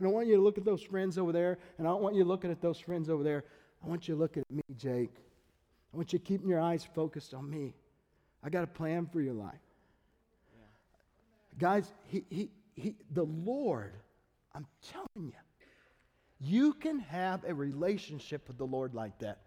I 0.00 0.04
don't 0.04 0.12
want 0.12 0.26
you 0.26 0.36
to 0.36 0.42
look 0.42 0.58
at 0.58 0.64
those 0.64 0.82
friends 0.82 1.16
over 1.16 1.32
there, 1.32 1.58
and 1.78 1.86
I 1.86 1.90
don't 1.90 2.02
want 2.02 2.16
you 2.16 2.24
looking 2.24 2.50
at 2.50 2.60
those 2.60 2.78
friends 2.78 3.08
over 3.08 3.22
there. 3.22 3.44
I 3.84 3.88
want 3.88 4.08
you 4.08 4.16
looking 4.16 4.42
at 4.42 4.54
me, 4.54 4.62
Jake. 4.76 5.14
I 5.92 5.96
want 5.96 6.12
you 6.12 6.18
keeping 6.18 6.48
your 6.48 6.60
eyes 6.60 6.86
focused 6.94 7.34
on 7.34 7.48
me. 7.48 7.74
I 8.42 8.50
got 8.50 8.64
a 8.64 8.68
plan 8.68 9.06
for 9.06 9.20
your 9.20 9.34
life. 9.34 9.54
Guys, 11.58 11.92
he, 12.06 12.24
he, 12.30 12.50
he, 12.74 12.94
the 13.12 13.24
Lord, 13.24 13.92
I'm 14.54 14.66
telling 14.92 15.32
you, 15.32 15.32
you 16.40 16.72
can 16.72 17.00
have 17.00 17.44
a 17.44 17.54
relationship 17.54 18.46
with 18.48 18.58
the 18.58 18.66
Lord 18.66 18.94
like 18.94 19.18
that. 19.18 19.38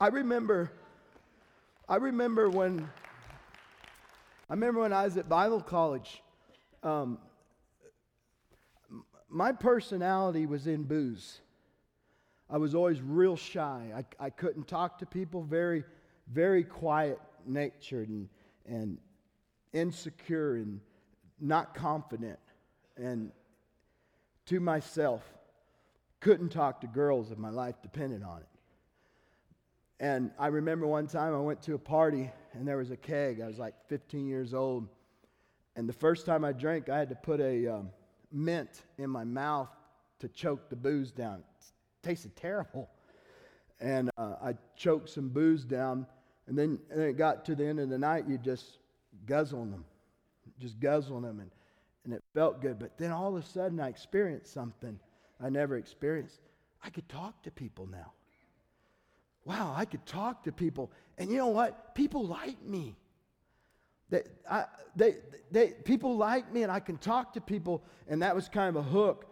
I 0.00 0.08
remember, 0.08 0.70
I 1.88 1.96
remember 1.96 2.50
when, 2.50 2.88
I 4.48 4.52
remember 4.52 4.80
when 4.80 4.92
I 4.92 5.04
was 5.04 5.16
at 5.16 5.28
Bible 5.28 5.60
college. 5.60 6.22
Um, 6.82 7.18
my 9.28 9.52
personality 9.52 10.46
was 10.46 10.66
in 10.66 10.84
booze. 10.84 11.40
I 12.48 12.58
was 12.58 12.74
always 12.74 13.00
real 13.00 13.36
shy. 13.36 13.92
I, 13.94 14.26
I 14.26 14.30
couldn't 14.30 14.68
talk 14.68 14.98
to 14.98 15.06
people. 15.06 15.42
Very, 15.42 15.84
very 16.30 16.62
quiet 16.62 17.20
natured 17.46 18.08
and 18.08 18.28
and 18.68 18.98
insecure 19.72 20.56
and 20.56 20.80
not 21.40 21.74
confident 21.74 22.38
and 22.96 23.30
to 24.46 24.60
myself. 24.60 25.22
Couldn't 26.20 26.50
talk 26.50 26.80
to 26.80 26.86
girls 26.86 27.30
if 27.30 27.38
my 27.38 27.50
life 27.50 27.76
depended 27.82 28.22
on 28.22 28.38
it. 28.38 28.46
And 29.98 30.30
i 30.38 30.48
remember 30.48 30.86
one 30.86 31.06
time 31.06 31.34
i 31.34 31.38
went 31.38 31.62
to 31.62 31.74
a 31.74 31.78
party 31.78 32.30
and 32.52 32.66
there 32.66 32.76
was 32.76 32.90
a 32.90 32.96
keg. 32.96 33.40
I 33.40 33.46
was 33.46 33.58
like 33.58 33.74
15 33.88 34.26
years 34.26 34.54
old. 34.54 34.88
And 35.74 35.88
the 35.88 35.92
first 35.92 36.26
time 36.26 36.44
i 36.44 36.52
drank 36.52 36.88
i 36.88 36.98
had 36.98 37.08
to 37.10 37.14
put 37.14 37.40
a 37.40 37.66
um, 37.66 37.90
mint 38.32 38.82
in 38.98 39.10
my 39.10 39.24
mouth 39.24 39.68
to 40.20 40.28
choke 40.28 40.68
the 40.70 40.76
booze 40.76 41.12
down. 41.12 41.42
It 41.60 41.66
tasted 42.02 42.34
terrible. 42.36 42.88
And 43.80 44.10
uh, 44.16 44.36
i 44.42 44.54
choked 44.76 45.10
some 45.10 45.28
booze 45.28 45.64
down. 45.64 46.06
And 46.46 46.56
then, 46.56 46.78
and 46.90 47.00
then 47.00 47.08
it 47.08 47.16
got 47.16 47.44
to 47.46 47.54
the 47.54 47.66
end 47.66 47.80
of 47.80 47.88
the 47.88 47.98
night 47.98 48.26
you 48.28 48.38
just 48.38 48.78
guzzling 49.26 49.70
them. 49.70 49.84
Just 50.60 50.78
guzzling 50.78 51.22
them. 51.22 51.40
And, 51.40 51.50
and 52.06 52.14
it 52.14 52.22
felt 52.32 52.62
good. 52.62 52.78
But 52.78 52.96
then 52.96 53.10
all 53.10 53.36
of 53.36 53.42
a 53.42 53.46
sudden 53.46 53.78
i 53.80 53.88
experienced 53.88 54.52
something 54.54 54.98
i 55.42 55.50
never 55.50 55.76
experienced. 55.76 56.40
I 56.82 56.88
could 56.88 57.08
talk 57.08 57.42
to 57.42 57.50
people 57.50 57.86
now. 57.86 58.12
Wow 59.44 59.74
i 59.76 59.84
could 59.84 60.06
talk 60.06 60.44
to 60.44 60.52
people. 60.52 60.90
And 61.18 61.30
you 61.30 61.36
know 61.36 61.48
what? 61.48 61.94
People 61.94 62.26
like 62.26 62.62
me. 62.62 62.96
They, 64.08 64.22
I, 64.48 64.66
they, 64.94 65.16
they, 65.50 65.68
people 65.84 66.16
like 66.16 66.52
me 66.52 66.62
and 66.62 66.72
i 66.72 66.80
can 66.80 66.96
talk 66.96 67.34
to 67.34 67.40
people. 67.40 67.84
And 68.08 68.22
that 68.22 68.34
was 68.34 68.48
kind 68.48 68.74
of 68.74 68.76
a 68.76 68.88
hook 68.88 69.26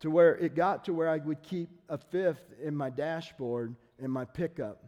to 0.00 0.10
where 0.10 0.36
it 0.36 0.54
got 0.54 0.84
to 0.84 0.92
where 0.92 1.08
i 1.08 1.16
would 1.16 1.42
keep 1.42 1.70
a 1.88 1.96
fifth 1.96 2.52
in 2.62 2.76
my 2.76 2.90
dashboard 2.90 3.76
in 3.98 4.10
my 4.10 4.24
pickup. 4.24 4.84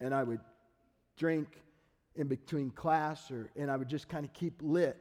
And 0.00 0.14
i 0.14 0.22
would 0.22 0.40
drink 1.16 1.48
in 2.16 2.28
between 2.28 2.70
class 2.70 3.30
or 3.30 3.50
and 3.56 3.70
I 3.70 3.76
would 3.76 3.88
just 3.88 4.08
kind 4.08 4.24
of 4.24 4.32
keep 4.32 4.60
lit 4.62 4.96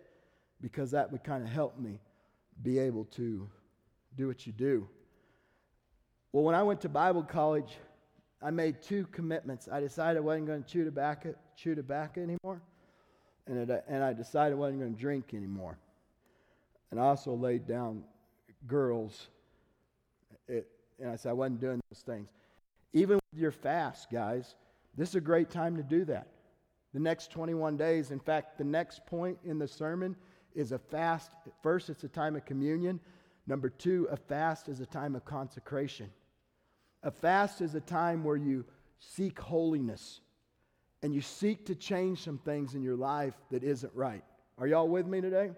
because 0.63 0.91
that 0.91 1.11
would 1.11 1.23
kind 1.25 1.43
of 1.43 1.49
help 1.49 1.77
me 1.77 1.99
be 2.63 2.79
able 2.79 3.03
to 3.03 3.47
do 4.15 4.27
what 4.27 4.47
you 4.47 4.53
do. 4.53 4.87
Well, 6.31 6.45
when 6.45 6.55
I 6.55 6.63
went 6.63 6.79
to 6.81 6.89
Bible 6.89 7.21
college, 7.21 7.77
I 8.41 8.49
made 8.49 8.81
two 8.81 9.05
commitments. 9.11 9.67
I 9.71 9.81
decided 9.81 10.17
I 10.17 10.21
wasn't 10.21 10.47
going 10.47 10.63
to 10.63 10.69
chew 10.69 10.85
tobacco, 10.85 11.35
chew 11.57 11.75
tobacco 11.75 12.21
anymore, 12.21 12.61
and, 13.45 13.69
it, 13.69 13.83
and 13.89 14.03
I 14.03 14.13
decided 14.13 14.53
I 14.53 14.57
wasn't 14.57 14.79
going 14.79 14.95
to 14.95 14.99
drink 14.99 15.33
anymore. 15.33 15.77
And 16.91 16.99
I 16.99 17.03
also 17.03 17.33
laid 17.33 17.67
down 17.67 18.03
girls, 18.65 19.27
it, 20.47 20.67
and 20.99 21.11
I 21.11 21.17
said 21.17 21.31
I 21.31 21.33
wasn't 21.33 21.59
doing 21.59 21.81
those 21.91 22.03
things. 22.03 22.29
Even 22.93 23.15
with 23.15 23.41
your 23.41 23.51
fast, 23.51 24.09
guys, 24.09 24.55
this 24.95 25.09
is 25.09 25.15
a 25.15 25.21
great 25.21 25.49
time 25.49 25.75
to 25.75 25.83
do 25.83 26.05
that. 26.05 26.27
The 26.93 26.99
next 26.99 27.31
21 27.31 27.75
days, 27.75 28.11
in 28.11 28.19
fact, 28.19 28.57
the 28.57 28.63
next 28.63 29.05
point 29.05 29.37
in 29.43 29.59
the 29.59 29.67
sermon 29.67 30.15
is 30.55 30.71
a 30.71 30.79
fast. 30.79 31.31
First, 31.61 31.89
it's 31.89 32.03
a 32.03 32.09
time 32.09 32.35
of 32.35 32.45
communion. 32.45 32.99
Number 33.47 33.69
two, 33.69 34.07
a 34.11 34.17
fast 34.17 34.69
is 34.69 34.79
a 34.79 34.85
time 34.85 35.15
of 35.15 35.25
consecration. 35.25 36.09
A 37.03 37.11
fast 37.11 37.61
is 37.61 37.75
a 37.75 37.81
time 37.81 38.23
where 38.23 38.37
you 38.37 38.65
seek 38.99 39.39
holiness 39.39 40.21
and 41.01 41.13
you 41.13 41.21
seek 41.21 41.65
to 41.65 41.75
change 41.75 42.23
some 42.23 42.37
things 42.37 42.75
in 42.75 42.81
your 42.81 42.95
life 42.95 43.33
that 43.51 43.63
isn't 43.63 43.93
right. 43.93 44.23
Are 44.57 44.67
y'all 44.67 44.87
with 44.87 45.05
me 45.05 45.19
today? 45.19 45.51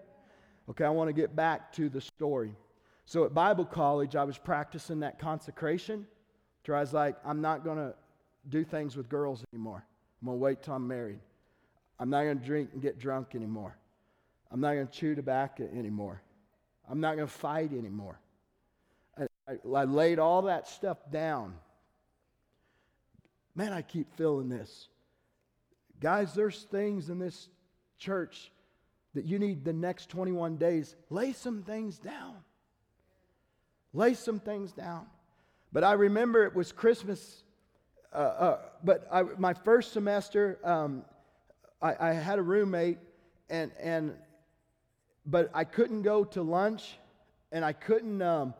Okay, 0.68 0.84
I 0.84 0.88
want 0.88 1.08
to 1.08 1.12
get 1.12 1.36
back 1.36 1.72
to 1.74 1.88
the 1.88 2.00
story. 2.00 2.56
So 3.04 3.24
at 3.24 3.32
Bible 3.32 3.64
college, 3.64 4.16
I 4.16 4.24
was 4.24 4.36
practicing 4.36 5.00
that 5.00 5.20
consecration. 5.20 6.06
Where 6.64 6.76
I 6.76 6.80
was 6.80 6.92
like, 6.92 7.16
I'm 7.24 7.40
not 7.40 7.62
going 7.62 7.78
to 7.78 7.94
do 8.48 8.64
things 8.64 8.96
with 8.96 9.08
girls 9.08 9.44
anymore. 9.52 9.86
I'm 10.20 10.26
going 10.26 10.38
to 10.38 10.42
wait 10.42 10.62
till 10.62 10.74
I'm 10.74 10.88
married. 10.88 11.20
I'm 12.00 12.10
not 12.10 12.24
going 12.24 12.40
to 12.40 12.44
drink 12.44 12.70
and 12.72 12.82
get 12.82 12.98
drunk 12.98 13.36
anymore. 13.36 13.76
I'm 14.50 14.60
not 14.60 14.74
going 14.74 14.86
to 14.86 14.92
chew 14.92 15.14
tobacco 15.14 15.68
anymore. 15.74 16.22
I'm 16.88 17.00
not 17.00 17.16
going 17.16 17.26
to 17.26 17.32
fight 17.32 17.72
anymore. 17.72 18.20
I, 19.18 19.26
I, 19.48 19.78
I 19.80 19.84
laid 19.84 20.18
all 20.18 20.42
that 20.42 20.68
stuff 20.68 20.98
down. 21.10 21.54
Man, 23.54 23.72
I 23.72 23.82
keep 23.82 24.14
feeling 24.16 24.48
this. 24.48 24.88
Guys, 26.00 26.34
there's 26.34 26.62
things 26.64 27.08
in 27.08 27.18
this 27.18 27.48
church 27.98 28.52
that 29.14 29.24
you 29.24 29.38
need 29.38 29.64
the 29.64 29.72
next 29.72 30.10
21 30.10 30.56
days. 30.56 30.94
Lay 31.10 31.32
some 31.32 31.62
things 31.62 31.98
down. 31.98 32.36
Lay 33.94 34.14
some 34.14 34.38
things 34.38 34.72
down. 34.72 35.06
But 35.72 35.84
I 35.84 35.94
remember 35.94 36.44
it 36.44 36.54
was 36.54 36.70
Christmas 36.70 37.42
uh, 38.16 38.18
uh, 38.18 38.58
but 38.82 39.06
I, 39.12 39.24
my 39.36 39.52
first 39.52 39.92
semester, 39.92 40.58
um, 40.64 41.04
I, 41.82 42.08
I, 42.08 42.12
had 42.14 42.38
a 42.38 42.42
roommate, 42.42 42.96
and 43.50 43.70
and 43.78 44.14
but 45.26 45.50
I 45.52 45.64
couldn't 45.64 46.02
go 46.02 46.24
to 46.24 46.42
lunch, 46.42 46.98
and 47.52 47.64
I 47.64 47.72
couldn't 47.72 48.22
um, 48.22 48.54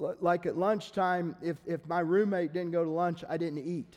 l- 0.00 0.16
like 0.20 0.46
at 0.46 0.56
lunchtime. 0.56 1.36
If 1.42 1.56
if 1.66 1.86
my 1.86 2.00
roommate 2.00 2.52
didn't 2.52 2.72
go 2.72 2.84
to 2.84 2.90
lunch, 2.90 3.24
I 3.28 3.36
didn't 3.36 3.58
eat 3.58 3.96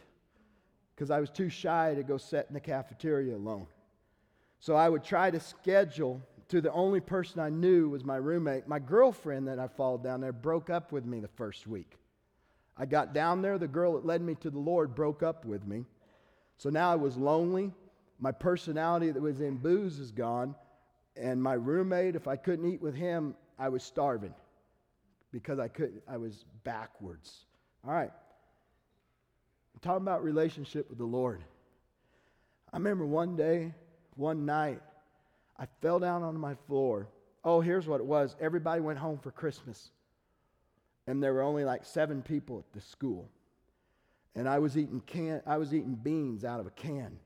because 0.96 1.12
I 1.12 1.20
was 1.20 1.30
too 1.30 1.50
shy 1.50 1.94
to 1.96 2.04
go 2.04 2.18
sit 2.18 2.46
in 2.48 2.54
the 2.54 2.60
cafeteria 2.60 3.36
alone. 3.36 3.68
So 4.60 4.76
I 4.76 4.88
would 4.88 5.04
try 5.04 5.32
to 5.32 5.40
schedule 5.40 6.22
to 6.50 6.62
the 6.62 6.72
only 6.72 7.00
person 7.00 7.40
I 7.40 7.50
knew 7.50 7.90
was 7.90 8.04
my 8.04 8.18
roommate. 8.18 8.68
My 8.68 8.78
girlfriend 8.78 9.48
that 9.48 9.58
I 9.58 9.68
followed 9.68 10.04
down 10.04 10.22
there 10.22 10.34
broke 10.34 10.70
up 10.70 10.92
with 10.92 11.06
me 11.06 11.20
the 11.20 11.28
first 11.28 11.66
week. 11.66 11.98
I 12.78 12.86
got 12.86 13.14
down 13.14 13.42
there, 13.42 13.58
the 13.58 13.68
girl 13.68 13.94
that 13.94 14.06
led 14.06 14.22
me 14.22 14.36
to 14.36 14.50
the 14.50 14.60
Lord 14.60 14.94
broke 14.94 15.24
up 15.24 15.46
with 15.46 15.66
me. 15.66 15.86
So 16.58 16.70
now 16.70 16.92
I 16.92 16.96
was 16.96 17.18
lonely. 17.18 17.72
My 18.20 18.32
personality 18.32 19.12
that 19.12 19.22
was 19.22 19.42
in 19.42 19.58
booze 19.58 19.98
is 19.98 20.12
gone. 20.12 20.56
And 21.16 21.42
my 21.42 21.54
roommate, 21.54 22.16
if 22.16 22.28
I 22.28 22.36
couldn't 22.36 22.72
eat 22.72 22.82
with 22.82 22.96
him, 22.96 23.36
I 23.60 23.70
was 23.70 23.84
starving 23.84 24.34
because 25.32 25.60
I 25.60 25.68
couldn't, 25.68 26.02
I 26.08 26.18
was 26.18 26.46
backwards. 26.64 27.46
All 27.86 27.94
right. 27.94 28.12
I'm 29.74 29.80
talking 29.82 30.04
about 30.04 30.24
relationship 30.24 30.90
with 30.90 30.98
the 30.98 31.06
Lord. 31.06 31.44
I 32.74 32.78
remember 32.78 33.06
one 33.06 33.36
day, 33.36 33.74
one 34.16 34.46
night, 34.46 34.82
I 35.58 35.66
fell 35.82 36.00
down 36.00 36.24
on 36.24 36.38
my 36.38 36.56
floor. 36.68 37.08
Oh, 37.44 37.62
here's 37.62 37.88
what 37.88 38.00
it 38.00 38.06
was. 38.06 38.36
Everybody 38.40 38.82
went 38.82 39.00
home 39.00 39.20
for 39.20 39.32
Christmas 39.32 39.92
and 41.08 41.22
there 41.22 41.34
were 41.34 41.42
only 41.42 41.66
like 41.66 41.86
seven 41.86 42.22
people 42.22 42.60
at 42.60 42.74
the 42.74 42.82
school. 42.82 43.30
and 44.36 44.48
I 44.48 44.60
was 44.60 44.78
eating 44.78 45.02
can 45.06 45.42
I 45.46 45.58
was 45.58 45.74
eating 45.74 45.96
beans 45.96 46.46
out 46.46 46.60
of 46.60 46.68
a 46.68 46.72
can 46.72 47.20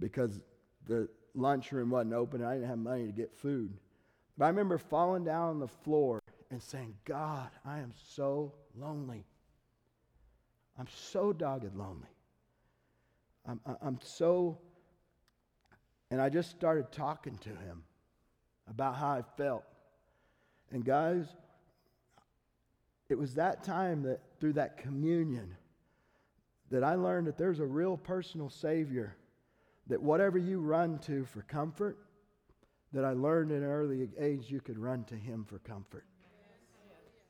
because 0.00 0.42
the 0.86 1.08
lunchroom 1.38 1.90
wasn't 1.90 2.14
open 2.14 2.40
and 2.40 2.50
I 2.50 2.54
didn't 2.54 2.68
have 2.68 2.78
money 2.78 3.06
to 3.06 3.12
get 3.12 3.32
food. 3.32 3.72
But 4.36 4.46
I 4.46 4.48
remember 4.48 4.78
falling 4.78 5.24
down 5.24 5.50
on 5.50 5.58
the 5.60 5.68
floor 5.68 6.22
and 6.50 6.62
saying, 6.62 6.94
God, 7.04 7.48
I 7.64 7.78
am 7.78 7.92
so 8.14 8.52
lonely. 8.76 9.24
I'm 10.78 10.88
so 10.88 11.32
dogged 11.32 11.74
lonely. 11.74 12.08
I'm, 13.46 13.60
I'm 13.82 13.98
so, 14.02 14.58
and 16.10 16.20
I 16.20 16.28
just 16.28 16.50
started 16.50 16.92
talking 16.92 17.36
to 17.38 17.48
him 17.48 17.82
about 18.68 18.96
how 18.96 19.08
I 19.08 19.22
felt. 19.36 19.64
And 20.70 20.84
guys, 20.84 21.26
it 23.08 23.18
was 23.18 23.34
that 23.34 23.64
time 23.64 24.02
that 24.02 24.20
through 24.38 24.52
that 24.54 24.76
communion 24.76 25.56
that 26.70 26.84
I 26.84 26.94
learned 26.94 27.26
that 27.26 27.38
there's 27.38 27.60
a 27.60 27.66
real 27.66 27.96
personal 27.96 28.50
Savior 28.50 29.16
that 29.88 30.00
whatever 30.00 30.38
you 30.38 30.60
run 30.60 30.98
to 31.00 31.24
for 31.24 31.42
comfort, 31.42 31.98
that 32.92 33.04
I 33.04 33.12
learned 33.12 33.52
at 33.52 33.58
an 33.58 33.64
early 33.64 34.08
age 34.18 34.50
you 34.50 34.60
could 34.60 34.78
run 34.78 35.04
to 35.04 35.14
Him 35.14 35.44
for 35.44 35.58
comfort. 35.58 36.04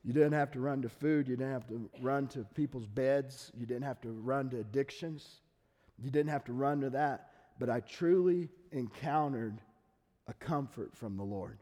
You 0.05 0.13
didn't 0.13 0.33
have 0.33 0.51
to 0.53 0.61
run 0.61 0.81
to 0.83 0.89
food. 0.89 1.29
You 1.29 1.37
didn't 1.37 1.53
have 1.53 1.67
to 1.69 1.91
run 2.01 2.29
to 2.29 2.45
people's 2.55 2.87
beds. 2.87 3.53
You 3.59 3.67
didn't 3.67 3.83
have 3.83 4.01
to 4.03 4.11
run 4.11 4.49
to 4.51 4.61
addictions. 4.61 5.43
You 5.99 6.11
didn't 6.11 6.31
have 6.31 6.45
to 6.45 6.53
run 6.53 6.81
to 6.83 6.91
that. 6.91 7.31
But 7.59 7.69
I 7.69 7.81
truly 7.81 8.49
encountered 8.71 9.61
a 10.29 10.35
comfort 10.35 10.95
from 10.95 11.17
the 11.17 11.25
Lord. 11.25 11.59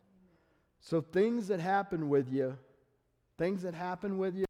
So 0.81 1.01
things 1.01 1.49
that 1.49 1.61
happen 1.61 2.09
with 2.09 2.31
you, 2.31 2.57
things 3.39 3.63
that 3.63 3.75
happen 3.75 4.19
with 4.19 4.37
you 4.37 4.45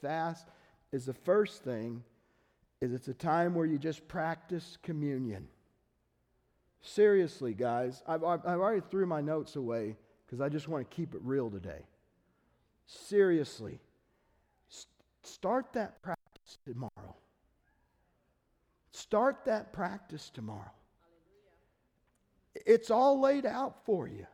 fast, 0.00 0.48
is 0.92 1.06
the 1.06 1.14
first 1.14 1.62
thing 1.62 2.02
is 2.80 2.92
it's 2.92 3.08
a 3.08 3.14
time 3.14 3.54
where 3.54 3.66
you 3.66 3.78
just 3.78 4.06
practice 4.08 4.78
communion. 4.82 5.46
Seriously, 6.82 7.54
guys, 7.54 8.02
I've, 8.06 8.22
I've 8.24 8.44
already 8.44 8.82
threw 8.90 9.06
my 9.06 9.20
notes 9.20 9.56
away 9.56 9.96
because 10.24 10.40
I 10.40 10.48
just 10.48 10.68
want 10.68 10.88
to 10.88 10.96
keep 10.96 11.14
it 11.14 11.20
real 11.22 11.50
today. 11.50 11.86
Seriously, 12.86 13.80
start 15.22 15.72
that 15.72 16.02
practice 16.02 16.58
tomorrow. 16.64 17.16
Start 18.92 19.44
that 19.44 19.72
practice 19.72 20.30
tomorrow. 20.32 20.70
It's 22.54 22.90
all 22.90 23.20
laid 23.20 23.44
out 23.44 23.84
for 23.84 24.08
you. 24.08 24.26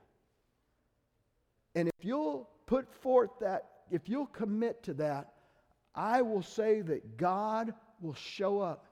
And 1.74 1.88
if 1.88 2.05
you'll 2.05 2.48
put 2.66 2.92
forth 3.02 3.31
that, 3.40 3.68
if 3.90 4.09
you'll 4.09 4.26
commit 4.26 4.83
to 4.85 4.94
that, 4.94 5.33
I 5.94 6.22
will 6.22 6.42
say 6.42 6.83
that 6.83 7.16
God 7.16 7.74
will 8.00 8.14
show 8.14 8.61
up 8.61 8.87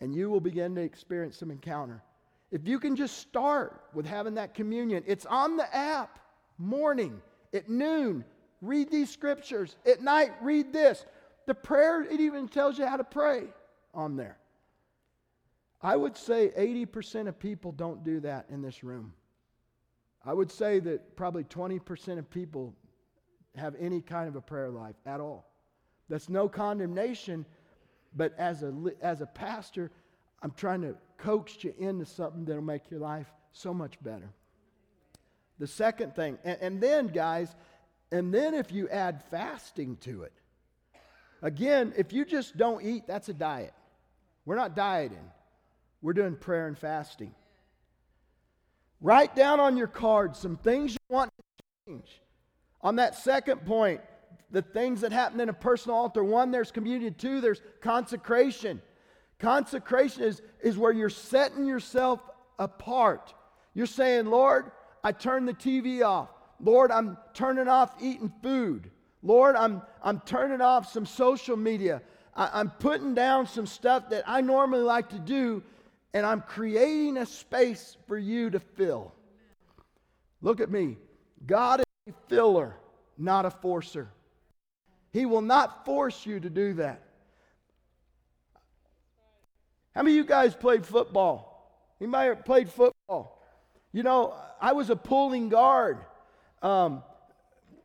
and 0.00 0.14
you 0.14 0.30
will 0.30 0.40
begin 0.40 0.74
to 0.76 0.80
experience 0.80 1.36
some 1.36 1.50
encounter. 1.50 2.02
If 2.50 2.66
you 2.66 2.78
can 2.78 2.96
just 2.96 3.18
start 3.18 3.84
with 3.94 4.06
having 4.06 4.34
that 4.34 4.54
communion, 4.54 5.04
it's 5.06 5.26
on 5.26 5.56
the 5.56 5.74
app, 5.74 6.18
morning, 6.58 7.22
at 7.54 7.68
noon, 7.68 8.24
read 8.60 8.90
these 8.90 9.10
scriptures. 9.10 9.76
At 9.86 10.02
night, 10.02 10.32
read 10.42 10.72
this. 10.72 11.04
The 11.46 11.54
prayer, 11.54 12.02
it 12.02 12.20
even 12.20 12.48
tells 12.48 12.78
you 12.78 12.86
how 12.86 12.96
to 12.96 13.04
pray 13.04 13.44
on 13.94 14.16
there. 14.16 14.38
I 15.82 15.96
would 15.96 16.16
say 16.16 16.52
80% 16.58 17.28
of 17.28 17.38
people 17.38 17.72
don't 17.72 18.04
do 18.04 18.20
that 18.20 18.46
in 18.50 18.60
this 18.60 18.84
room. 18.84 19.14
I 20.24 20.34
would 20.34 20.50
say 20.50 20.80
that 20.80 21.16
probably 21.16 21.44
20% 21.44 22.18
of 22.18 22.30
people 22.30 22.74
have 23.56 23.74
any 23.80 24.00
kind 24.00 24.28
of 24.28 24.36
a 24.36 24.40
prayer 24.40 24.70
life 24.70 24.96
at 25.06 25.20
all. 25.20 25.50
That's 26.08 26.28
no 26.28 26.48
condemnation, 26.48 27.46
but 28.14 28.34
as 28.36 28.62
a, 28.62 28.74
as 29.00 29.22
a 29.22 29.26
pastor, 29.26 29.90
I'm 30.42 30.52
trying 30.52 30.82
to 30.82 30.96
coax 31.18 31.62
you 31.62 31.74
into 31.78 32.06
something 32.06 32.44
that'll 32.44 32.62
make 32.62 32.90
your 32.90 33.00
life 33.00 33.26
so 33.52 33.74
much 33.74 34.02
better. 34.02 34.30
The 35.58 35.66
second 35.66 36.14
thing, 36.14 36.38
and, 36.44 36.58
and 36.60 36.80
then, 36.80 37.08
guys, 37.08 37.54
and 38.10 38.32
then 38.32 38.54
if 38.54 38.72
you 38.72 38.88
add 38.88 39.22
fasting 39.30 39.96
to 40.02 40.22
it, 40.22 40.32
again, 41.42 41.92
if 41.96 42.12
you 42.12 42.24
just 42.24 42.56
don't 42.56 42.82
eat, 42.82 43.06
that's 43.06 43.28
a 43.28 43.34
diet. 43.34 43.74
We're 44.46 44.56
not 44.56 44.74
dieting, 44.74 45.30
we're 46.00 46.14
doing 46.14 46.36
prayer 46.36 46.66
and 46.66 46.78
fasting. 46.78 47.34
Write 49.02 49.34
down 49.34 49.60
on 49.60 49.76
your 49.76 49.86
card 49.86 50.36
some 50.36 50.56
things 50.56 50.92
you 50.92 50.98
want 51.08 51.30
to 51.36 51.64
change. 51.86 52.20
On 52.82 52.96
that 52.96 53.14
second 53.14 53.64
point, 53.64 54.00
the 54.50 54.62
things 54.62 55.02
that 55.02 55.12
happen 55.12 55.40
in 55.40 55.48
a 55.48 55.54
personal 55.54 55.96
altar 55.96 56.24
one, 56.24 56.50
there's 56.50 56.70
communion, 56.70 57.14
two, 57.14 57.40
there's 57.40 57.62
consecration. 57.80 58.82
Consecration 59.40 60.22
is, 60.22 60.42
is 60.62 60.76
where 60.76 60.92
you're 60.92 61.10
setting 61.10 61.66
yourself 61.66 62.20
apart. 62.58 63.34
You're 63.74 63.86
saying, 63.86 64.26
Lord, 64.26 64.70
I 65.02 65.12
turn 65.12 65.46
the 65.46 65.54
TV 65.54 66.04
off. 66.04 66.28
Lord, 66.62 66.90
I'm 66.90 67.16
turning 67.32 67.66
off 67.66 67.94
eating 68.00 68.32
food. 68.42 68.90
Lord, 69.22 69.56
I'm, 69.56 69.82
I'm 70.02 70.20
turning 70.20 70.60
off 70.60 70.92
some 70.92 71.06
social 71.06 71.56
media. 71.56 72.02
I, 72.36 72.50
I'm 72.52 72.70
putting 72.70 73.14
down 73.14 73.46
some 73.46 73.66
stuff 73.66 74.10
that 74.10 74.24
I 74.26 74.42
normally 74.42 74.82
like 74.82 75.08
to 75.10 75.18
do, 75.18 75.62
and 76.12 76.26
I'm 76.26 76.42
creating 76.42 77.16
a 77.16 77.24
space 77.24 77.96
for 78.06 78.18
you 78.18 78.50
to 78.50 78.60
fill. 78.60 79.14
Look 80.42 80.60
at 80.60 80.70
me. 80.70 80.98
God 81.46 81.80
is 81.80 82.12
a 82.14 82.28
filler, 82.28 82.76
not 83.16 83.46
a 83.46 83.50
forcer. 83.50 84.10
He 85.12 85.24
will 85.24 85.42
not 85.42 85.86
force 85.86 86.26
you 86.26 86.40
to 86.40 86.50
do 86.50 86.74
that. 86.74 87.02
How 90.00 90.04
many 90.04 90.18
of 90.18 90.24
you 90.24 90.24
guys 90.24 90.54
played 90.54 90.86
football? 90.86 91.76
Anybody 92.00 92.34
played 92.46 92.70
football? 92.70 93.38
You 93.92 94.02
know, 94.02 94.32
I 94.58 94.72
was 94.72 94.88
a 94.88 94.96
pulling 94.96 95.50
guard. 95.50 95.98
Um, 96.62 97.02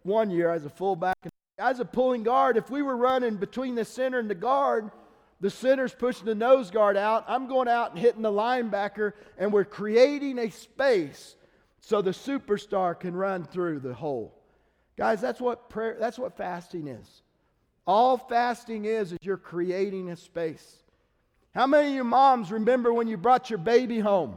one 0.03 0.29
year 0.29 0.49
as 0.49 0.63
a 0.63 0.69
fullback. 0.69 1.17
As 1.59 1.81
a 1.81 1.83
pulling 1.83 2.23
guard, 2.23 2.55
if 2.55 2.69
we 2.69 2.81
were 2.81 2.95
running 2.95 3.35
between 3.35 3.75
the 3.75 3.83
center 3.83 4.17
and 4.17 4.29
the 4.29 4.33
guard, 4.33 4.91
the 5.41 5.49
center's 5.49 5.93
pushing 5.93 6.25
the 6.25 6.35
nose 6.35 6.71
guard 6.71 6.95
out. 6.95 7.25
I'm 7.27 7.47
going 7.47 7.67
out 7.67 7.91
and 7.91 7.99
hitting 7.99 8.21
the 8.21 8.31
linebacker, 8.31 9.11
and 9.37 9.51
we're 9.51 9.65
creating 9.65 10.39
a 10.39 10.49
space 10.49 11.35
so 11.81 12.01
the 12.01 12.11
superstar 12.11 12.97
can 12.97 13.13
run 13.13 13.43
through 13.43 13.81
the 13.81 13.93
hole. 13.93 14.41
Guys, 14.97 15.19
that's 15.19 15.41
what 15.41 15.69
prayer, 15.69 15.97
that's 15.99 16.17
what 16.17 16.37
fasting 16.37 16.87
is. 16.87 17.23
All 17.85 18.17
fasting 18.17 18.85
is 18.85 19.11
is 19.11 19.17
you're 19.21 19.35
creating 19.35 20.11
a 20.11 20.15
space. 20.15 20.77
How 21.55 21.65
many 21.65 21.87
of 21.87 21.95
you 21.95 22.03
moms 22.03 22.51
remember 22.51 22.93
when 22.93 23.07
you 23.07 23.15
brought 23.15 23.49
your 23.49 23.59
baby 23.59 23.99
home? 23.99 24.35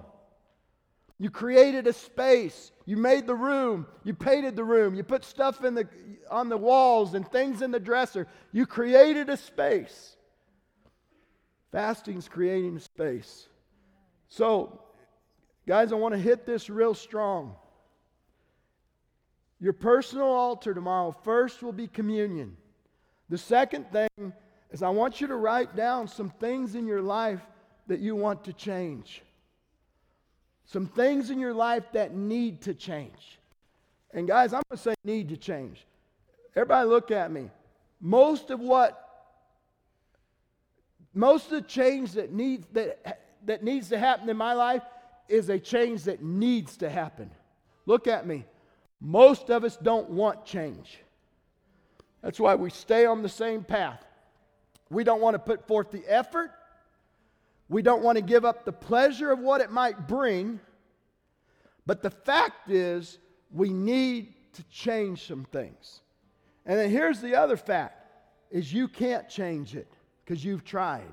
You 1.19 1.31
created 1.31 1.89
a 1.89 1.93
space. 1.93 2.71
You 2.87 2.97
made 2.97 3.27
the 3.27 3.35
room. 3.35 3.89
You 4.05 4.15
painted 4.15 4.55
the 4.55 4.63
room. 4.63 4.95
You 4.95 5.03
put 5.03 5.25
stuff 5.25 5.65
in 5.65 5.75
the, 5.75 5.89
on 6.31 6.49
the 6.49 6.57
walls 6.57 7.15
and 7.15 7.29
things 7.29 7.61
in 7.61 7.73
the 7.73 7.81
dresser. 7.81 8.29
You 8.53 8.67
created 8.67 9.29
a 9.29 9.37
space. 9.37 10.17
Fasting's 11.73 12.29
creating 12.29 12.77
a 12.77 12.81
space. 12.81 13.49
So, 14.29 14.81
guys, 15.67 15.93
I 15.93 15.97
want 15.97 16.15
to 16.15 16.21
hit 16.21 16.47
this 16.47 16.71
real 16.71 16.95
strong. 16.95 17.57
Your 19.59 19.73
personal 19.73 20.29
altar 20.29 20.73
tomorrow 20.73 21.11
first 21.25 21.65
will 21.65 21.73
be 21.73 21.89
communion. 21.89 22.57
The 23.29 23.39
second 23.39 23.87
thing 23.91 24.33
is 24.71 24.83
I 24.83 24.91
want 24.91 25.21
you 25.21 25.27
to 25.27 25.37
write 25.37 25.75
down 25.77 26.09
some 26.09 26.31
things 26.31 26.75
in 26.75 26.87
your 26.87 27.03
life 27.03 27.41
that 27.87 28.01
you 28.01 28.15
want 28.15 28.45
to 28.45 28.53
change. 28.53 29.23
Some 30.67 30.87
things 30.87 31.31
in 31.31 31.39
your 31.39 31.55
life 31.55 31.85
that 31.93 32.15
need 32.15 32.61
to 32.63 32.75
change. 32.75 33.39
And 34.13 34.29
guys, 34.29 34.53
I'm 34.53 34.63
going 34.69 34.77
to 34.77 34.83
say 34.83 34.95
need 35.05 35.31
to 35.31 35.37
change. 35.37 35.87
Everybody 36.55 36.89
look 36.89 37.11
at 37.11 37.31
me. 37.31 37.51
Most 38.01 38.51
of 38.51 38.61
what 38.61 39.05
most 41.15 41.47
of 41.47 41.51
the 41.53 41.63
change 41.63 42.13
that 42.13 42.33
needs 42.33 42.67
that, 42.73 43.21
that 43.47 43.65
needs 43.65 43.89
to 43.89 43.99
happen 43.99 44.29
in 44.29 44.37
my 44.37 44.53
life 44.53 44.83
is 45.29 45.49
a 45.49 45.59
change 45.59 46.05
that 46.05 46.23
needs 46.23 46.77
to 46.79 46.91
happen. 46.91 47.31
Look 47.87 48.07
at 48.07 48.27
me. 48.27 48.45
Most 49.01 49.51
of 49.51 49.65
us 49.65 49.77
don't 49.77 50.11
want 50.11 50.45
change. 50.45 50.99
That's 52.23 52.41
why 52.41 52.55
we 52.55 52.71
stay 52.71 53.07
on 53.07 53.23
the 53.23 53.29
same 53.29 53.63
path. 53.63 54.05
We 54.91 55.05
don't 55.05 55.21
want 55.21 55.35
to 55.35 55.39
put 55.39 55.67
forth 55.67 55.91
the 55.91 56.05
effort. 56.07 56.51
We 57.69 57.83
don't 57.83 58.03
want 58.03 58.17
to 58.17 58.23
give 58.23 58.45
up 58.45 58.65
the 58.65 58.73
pleasure 58.73 59.31
of 59.31 59.39
what 59.39 59.61
it 59.61 59.71
might 59.71 60.09
bring. 60.09 60.61
But 61.87 62.03
the 62.03 62.11
fact 62.11 62.71
is, 62.71 63.19
we 63.51 63.71
need 63.71 64.35
to 64.55 64.63
change 64.65 65.27
some 65.27 65.45
things. 65.45 66.01
And 66.67 66.79
then 66.79 66.91
here's 66.91 67.21
the 67.21 67.35
other 67.37 67.57
fact 67.57 67.95
is 68.51 68.73
you 68.73 68.89
can't 68.89 69.29
change 69.29 69.75
it 69.75 69.93
because 70.25 70.45
you've 70.45 70.65
tried. 70.65 71.13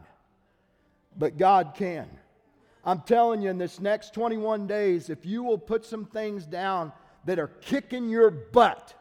But 1.17 1.38
God 1.38 1.73
can. 1.75 2.07
I'm 2.85 3.01
telling 3.01 3.41
you 3.41 3.49
in 3.49 3.57
this 3.57 3.79
next 3.79 4.13
21 4.13 4.67
days 4.67 5.09
if 5.09 5.25
you 5.25 5.43
will 5.43 5.57
put 5.57 5.85
some 5.85 6.05
things 6.05 6.45
down 6.45 6.93
that 7.25 7.39
are 7.39 7.47
kicking 7.47 8.09
your 8.09 8.29
butt 8.29 8.93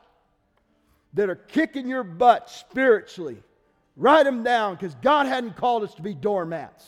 that 1.15 1.31
are 1.31 1.37
kicking 1.37 1.89
your 1.89 2.03
butt 2.03 2.51
spiritually 2.51 3.43
Write 3.97 4.25
them 4.25 4.43
down 4.43 4.75
because 4.75 4.95
God 4.97 5.27
hadn't 5.27 5.57
called 5.57 5.83
us 5.85 5.95
to 5.95 6.03
be 6.03 6.15
doormats. 6.15 6.85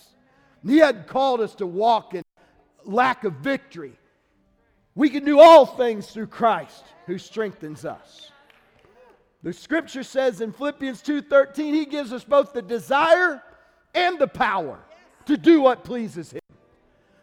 He 0.65 0.79
hadn't 0.79 1.07
called 1.07 1.41
us 1.41 1.55
to 1.57 1.67
walk 1.67 2.15
in 2.15 2.23
lack 2.85 3.25
of 3.25 3.35
victory. 3.35 3.99
We 4.95 5.11
can 5.11 5.25
do 5.25 5.39
all 5.39 5.67
things 5.67 6.11
through 6.11 6.29
Christ 6.29 6.85
who 7.07 7.19
strengthens 7.19 7.85
us. 7.85 8.33
The 9.43 9.53
scripture 9.53 10.03
says 10.03 10.41
in 10.41 10.53
Philippians 10.53 11.03
2:13 11.03 11.75
he 11.75 11.85
gives 11.85 12.13
us 12.13 12.25
both 12.25 12.53
the 12.53 12.63
desire 12.63 13.43
and 13.95 14.19
the 14.19 14.27
power 14.27 14.81
to 15.27 15.37
do 15.37 15.61
what 15.61 15.85
pleases 15.85 16.33
him. 16.33 16.41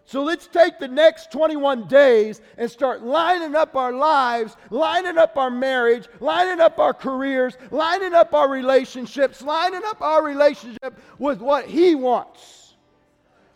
So 0.06 0.22
let's 0.24 0.48
take 0.48 0.80
the 0.80 0.88
next 0.88 1.32
21 1.32 1.88
days 1.88 2.42
and 2.58 2.70
start 2.70 3.04
lining 3.04 3.56
up 3.56 3.76
our 3.76 3.94
lives, 3.94 4.58
lining 4.70 5.18
up 5.18 5.38
our 5.38 5.50
marriage, 5.50 6.08
lining 6.20 6.60
up 6.60 6.78
our 6.78 6.94
careers, 6.94 7.58
lining 7.72 8.14
up 8.14 8.34
our 8.34 8.50
relationships, 8.50 9.42
lining 9.42 9.82
up 9.86 10.02
our 10.02 10.24
relationship 10.24 11.00
with 11.20 11.40
what 11.40 11.66
He 11.66 11.96
wants. 11.96 12.74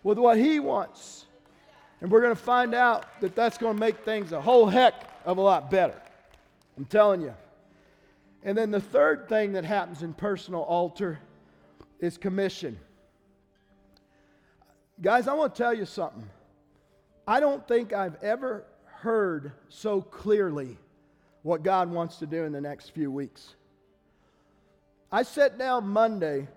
With 0.03 0.17
what 0.17 0.37
He 0.37 0.59
wants. 0.59 1.25
And 1.99 2.09
we're 2.09 2.21
going 2.21 2.35
to 2.35 2.41
find 2.41 2.73
out 2.73 3.19
that 3.21 3.35
that's 3.35 3.57
going 3.57 3.75
to 3.75 3.79
make 3.79 4.05
things 4.05 4.31
a 4.31 4.39
whole 4.39 4.67
heck 4.67 4.93
of 5.25 5.37
a 5.37 5.41
lot 5.41 5.69
better. 5.69 6.01
I'm 6.77 6.85
telling 6.85 7.21
you. 7.21 7.33
And 8.43 8.57
then 8.57 8.71
the 8.71 8.79
third 8.79 9.27
thing 9.27 9.53
that 9.53 9.65
happens 9.65 10.03
in 10.03 10.13
personal 10.13 10.61
altar 10.61 11.19
is 11.99 12.17
commission. 12.17 12.79
Guys, 15.01 15.27
I 15.27 15.33
want 15.33 15.53
to 15.53 15.61
tell 15.61 15.73
you 15.73 15.85
something. 15.85 16.27
I 17.27 17.41
don't 17.41 17.67
think 17.67 17.91
I've 17.91 18.15
ever 18.23 18.65
heard 18.85 19.51
so 19.67 20.01
clearly 20.01 20.77
what 21.43 21.61
God 21.61 21.91
wants 21.91 22.17
to 22.17 22.25
do 22.25 22.45
in 22.45 22.53
the 22.53 22.61
next 22.61 22.91
few 22.91 23.11
weeks. 23.11 23.55
I 25.11 25.23
sat 25.23 25.57
down 25.57 25.87
Monday 25.87 26.47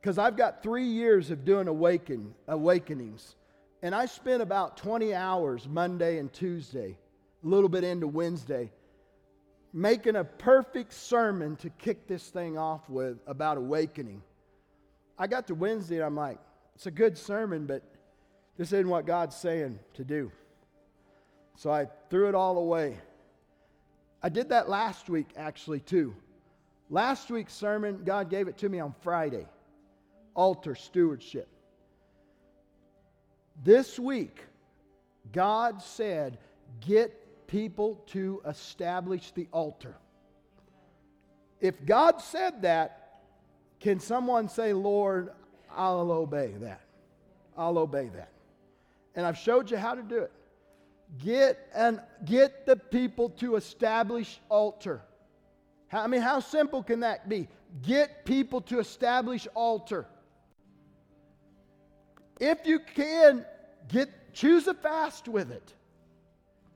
because 0.00 0.16
I've 0.16 0.36
got 0.36 0.62
three 0.62 0.86
years 0.86 1.32
of 1.32 1.44
doing 1.44 1.66
awaken, 1.66 2.34
awakenings. 2.46 3.34
And 3.82 3.96
I 3.96 4.06
spent 4.06 4.42
about 4.42 4.76
20 4.76 5.12
hours 5.12 5.66
Monday 5.68 6.18
and 6.18 6.32
Tuesday, 6.32 6.96
a 7.42 7.46
little 7.46 7.68
bit 7.68 7.82
into 7.82 8.06
Wednesday, 8.06 8.70
making 9.72 10.14
a 10.14 10.24
perfect 10.24 10.92
sermon 10.92 11.56
to 11.56 11.70
kick 11.70 12.06
this 12.06 12.28
thing 12.28 12.56
off 12.56 12.88
with 12.88 13.18
about 13.26 13.56
awakening. 13.56 14.22
I 15.18 15.26
got 15.26 15.48
to 15.48 15.54
Wednesday 15.56 15.96
and 15.96 16.04
I'm 16.04 16.16
like, 16.16 16.38
it's 16.76 16.86
a 16.86 16.92
good 16.92 17.18
sermon, 17.18 17.66
but 17.66 17.82
this 18.56 18.72
isn't 18.72 18.88
what 18.88 19.06
God's 19.06 19.36
saying 19.36 19.78
to 19.94 20.04
do. 20.04 20.30
So 21.56 21.70
I 21.70 21.86
threw 22.10 22.28
it 22.28 22.34
all 22.34 22.58
away. 22.58 22.98
I 24.22 24.28
did 24.28 24.50
that 24.50 24.68
last 24.68 25.08
week, 25.08 25.28
actually, 25.36 25.80
too. 25.80 26.14
Last 26.90 27.30
week's 27.30 27.54
sermon, 27.54 28.02
God 28.04 28.30
gave 28.30 28.48
it 28.48 28.58
to 28.58 28.68
me 28.68 28.80
on 28.80 28.94
Friday 29.02 29.46
altar 30.34 30.74
stewardship. 30.74 31.46
This 33.64 33.98
week, 33.98 34.40
God 35.30 35.82
said, 35.82 36.38
get 36.80 37.46
people 37.46 38.02
to 38.08 38.40
establish 38.46 39.30
the 39.32 39.46
altar. 39.52 39.94
If 41.60 41.84
God 41.84 42.20
said 42.20 42.62
that, 42.62 43.20
can 43.78 44.00
someone 44.00 44.48
say, 44.48 44.72
Lord, 44.72 45.32
I'll 45.70 46.10
obey 46.10 46.54
that? 46.60 46.80
I'll 47.56 47.76
obey 47.76 48.08
that 48.14 48.32
and 49.14 49.26
I've 49.26 49.38
showed 49.38 49.70
you 49.70 49.76
how 49.76 49.94
to 49.94 50.02
do 50.02 50.18
it. 50.18 50.32
Get 51.18 51.58
and 51.74 52.00
get 52.24 52.64
the 52.64 52.76
people 52.76 53.30
to 53.30 53.56
establish 53.56 54.40
altar. 54.48 55.02
How, 55.88 56.02
I 56.02 56.06
mean, 56.06 56.22
how 56.22 56.40
simple 56.40 56.82
can 56.82 57.00
that 57.00 57.28
be? 57.28 57.48
Get 57.82 58.24
people 58.24 58.62
to 58.62 58.78
establish 58.78 59.46
altar. 59.54 60.06
If 62.40 62.66
you 62.66 62.80
can, 62.80 63.44
get 63.88 64.08
choose 64.32 64.66
a 64.66 64.74
fast 64.74 65.28
with 65.28 65.50
it. 65.50 65.74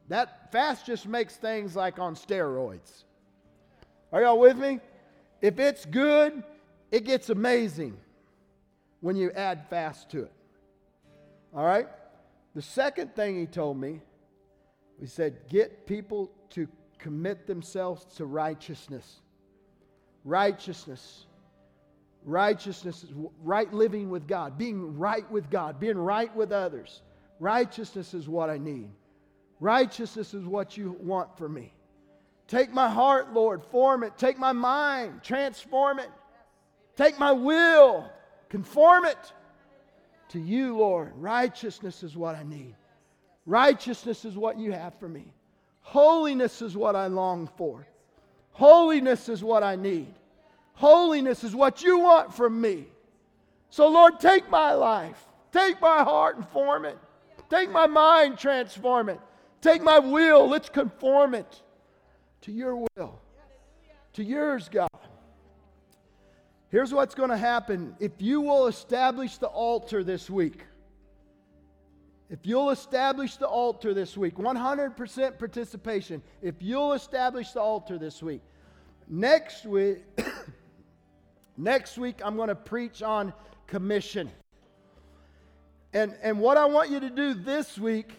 That 0.08 0.52
fast 0.52 0.86
just 0.86 1.06
makes 1.06 1.36
things 1.36 1.74
like 1.74 1.98
on 1.98 2.14
steroids. 2.14 3.04
Are 4.12 4.22
y'all 4.22 4.38
with 4.38 4.56
me? 4.56 4.80
If 5.40 5.58
it's 5.58 5.84
good, 5.84 6.44
it 6.90 7.04
gets 7.04 7.30
amazing 7.30 7.96
when 9.00 9.16
you 9.16 9.30
add 9.32 9.68
fast 9.68 10.10
to 10.10 10.22
it. 10.24 10.32
All 11.54 11.64
right? 11.64 11.88
The 12.56 12.62
second 12.62 13.14
thing 13.14 13.38
he 13.38 13.44
told 13.44 13.78
me, 13.78 14.00
he 14.98 15.04
said, 15.04 15.40
get 15.50 15.86
people 15.86 16.32
to 16.50 16.66
commit 16.98 17.46
themselves 17.46 18.06
to 18.16 18.24
righteousness. 18.24 19.20
Righteousness. 20.24 21.26
Righteousness 22.24 23.04
is 23.04 23.10
right 23.42 23.70
living 23.74 24.08
with 24.08 24.26
God, 24.26 24.56
being 24.56 24.96
right 24.96 25.30
with 25.30 25.50
God, 25.50 25.78
being 25.78 25.98
right 25.98 26.34
with 26.34 26.50
others. 26.50 27.02
Righteousness 27.40 28.14
is 28.14 28.26
what 28.26 28.48
I 28.48 28.56
need. 28.56 28.88
Righteousness 29.60 30.32
is 30.32 30.46
what 30.46 30.78
you 30.78 30.96
want 30.98 31.36
for 31.36 31.50
me. 31.50 31.74
Take 32.48 32.72
my 32.72 32.88
heart, 32.88 33.34
Lord, 33.34 33.66
form 33.66 34.02
it. 34.02 34.16
Take 34.16 34.38
my 34.38 34.52
mind, 34.52 35.22
transform 35.22 35.98
it. 35.98 36.10
Take 36.96 37.18
my 37.18 37.32
will, 37.32 38.10
conform 38.48 39.04
it 39.04 39.32
to 40.30 40.38
you, 40.38 40.76
Lord. 40.76 41.12
Righteousness 41.16 42.02
is 42.02 42.16
what 42.16 42.34
I 42.34 42.42
need. 42.42 42.74
Righteousness 43.46 44.24
is 44.24 44.36
what 44.36 44.58
you 44.58 44.72
have 44.72 44.98
for 44.98 45.08
me. 45.08 45.24
Holiness 45.82 46.62
is 46.62 46.76
what 46.76 46.96
I 46.96 47.06
long 47.06 47.48
for. 47.56 47.86
Holiness 48.52 49.28
is 49.28 49.44
what 49.44 49.62
I 49.62 49.76
need. 49.76 50.12
Holiness 50.74 51.44
is 51.44 51.54
what 51.54 51.82
you 51.82 51.98
want 51.98 52.34
from 52.34 52.60
me. 52.60 52.86
So, 53.70 53.88
Lord, 53.88 54.18
take 54.20 54.50
my 54.50 54.72
life, 54.72 55.26
take 55.52 55.80
my 55.80 56.02
heart 56.02 56.36
and 56.36 56.48
form 56.48 56.84
it. 56.84 56.98
Take 57.48 57.70
my 57.70 57.86
mind, 57.86 58.38
transform 58.38 59.08
it. 59.08 59.20
Take 59.60 59.82
my 59.82 59.98
will, 59.98 60.48
let's 60.48 60.68
conform 60.68 61.34
it 61.34 61.62
to 62.42 62.52
your 62.52 62.76
will, 62.76 63.20
to 64.14 64.24
yours, 64.24 64.68
God. 64.68 64.88
Here's 66.70 66.92
what's 66.92 67.14
going 67.14 67.30
to 67.30 67.36
happen 67.36 67.94
if 68.00 68.12
you 68.18 68.40
will 68.40 68.66
establish 68.66 69.38
the 69.38 69.46
altar 69.46 70.02
this 70.02 70.28
week. 70.28 70.62
If 72.28 72.40
you'll 72.42 72.70
establish 72.70 73.36
the 73.36 73.46
altar 73.46 73.94
this 73.94 74.16
week, 74.16 74.34
100% 74.34 75.38
participation. 75.38 76.22
If 76.42 76.56
you'll 76.60 76.94
establish 76.94 77.52
the 77.52 77.60
altar 77.60 77.98
this 77.98 78.20
week, 78.20 78.42
next 79.06 79.64
week, 79.64 79.98
next 81.56 81.98
week 81.98 82.20
I'm 82.24 82.34
going 82.34 82.48
to 82.48 82.56
preach 82.56 83.00
on 83.00 83.32
commission. 83.68 84.28
And, 85.92 86.16
and 86.20 86.40
what 86.40 86.56
I 86.56 86.64
want 86.64 86.90
you 86.90 86.98
to 86.98 87.10
do 87.10 87.32
this 87.32 87.78
week, 87.78 88.12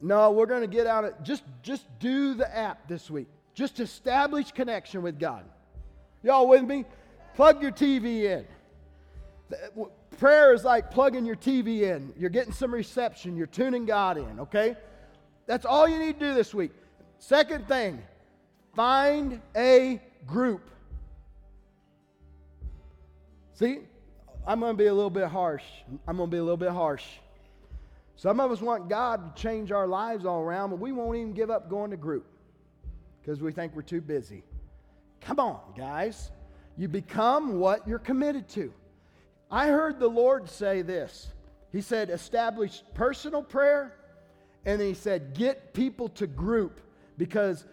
no, 0.00 0.32
we're 0.32 0.46
going 0.46 0.62
to 0.62 0.66
get 0.66 0.88
out 0.88 1.04
of 1.04 1.22
just 1.22 1.44
just 1.62 1.86
do 2.00 2.34
the 2.34 2.56
app 2.56 2.88
this 2.88 3.10
week. 3.10 3.28
Just 3.54 3.78
establish 3.78 4.50
connection 4.50 5.02
with 5.02 5.20
God. 5.20 5.44
Y'all 6.22 6.46
with 6.46 6.64
me? 6.64 6.84
Plug 7.34 7.62
your 7.62 7.72
TV 7.72 8.24
in. 8.24 8.46
Prayer 10.18 10.52
is 10.52 10.64
like 10.64 10.90
plugging 10.90 11.24
your 11.24 11.36
TV 11.36 11.82
in. 11.82 12.12
You're 12.16 12.30
getting 12.30 12.52
some 12.52 12.72
reception, 12.72 13.36
you're 13.36 13.46
tuning 13.46 13.86
God 13.86 14.18
in, 14.18 14.40
okay? 14.40 14.76
That's 15.46 15.64
all 15.64 15.88
you 15.88 15.98
need 15.98 16.18
to 16.20 16.28
do 16.28 16.34
this 16.34 16.54
week. 16.54 16.72
Second 17.18 17.66
thing, 17.66 18.02
find 18.74 19.40
a 19.56 20.00
group. 20.26 20.70
See, 23.54 23.80
I'm 24.46 24.60
going 24.60 24.72
to 24.72 24.78
be 24.78 24.86
a 24.86 24.94
little 24.94 25.10
bit 25.10 25.28
harsh. 25.28 25.64
I'm 26.06 26.16
going 26.16 26.28
to 26.28 26.34
be 26.34 26.38
a 26.38 26.42
little 26.42 26.56
bit 26.56 26.70
harsh. 26.70 27.04
Some 28.16 28.40
of 28.40 28.50
us 28.50 28.60
want 28.60 28.88
God 28.88 29.34
to 29.34 29.42
change 29.42 29.72
our 29.72 29.86
lives 29.86 30.26
all 30.26 30.40
around, 30.40 30.70
but 30.70 30.78
we 30.78 30.92
won't 30.92 31.16
even 31.16 31.32
give 31.32 31.50
up 31.50 31.70
going 31.70 31.90
to 31.90 31.96
group 31.96 32.26
because 33.20 33.40
we 33.40 33.52
think 33.52 33.74
we're 33.74 33.82
too 33.82 34.00
busy. 34.00 34.42
Come 35.20 35.38
on, 35.38 35.60
guys. 35.76 36.30
You 36.76 36.88
become 36.88 37.58
what 37.58 37.86
you're 37.86 37.98
committed 37.98 38.48
to. 38.50 38.72
I 39.50 39.68
heard 39.68 39.98
the 39.98 40.08
Lord 40.08 40.48
say 40.48 40.82
this. 40.82 41.28
He 41.72 41.80
said, 41.80 42.10
establish 42.10 42.82
personal 42.94 43.42
prayer, 43.42 43.94
and 44.64 44.80
then 44.80 44.88
he 44.88 44.94
said, 44.94 45.34
get 45.34 45.72
people 45.72 46.08
to 46.10 46.26
group 46.26 46.80
because 47.16 47.64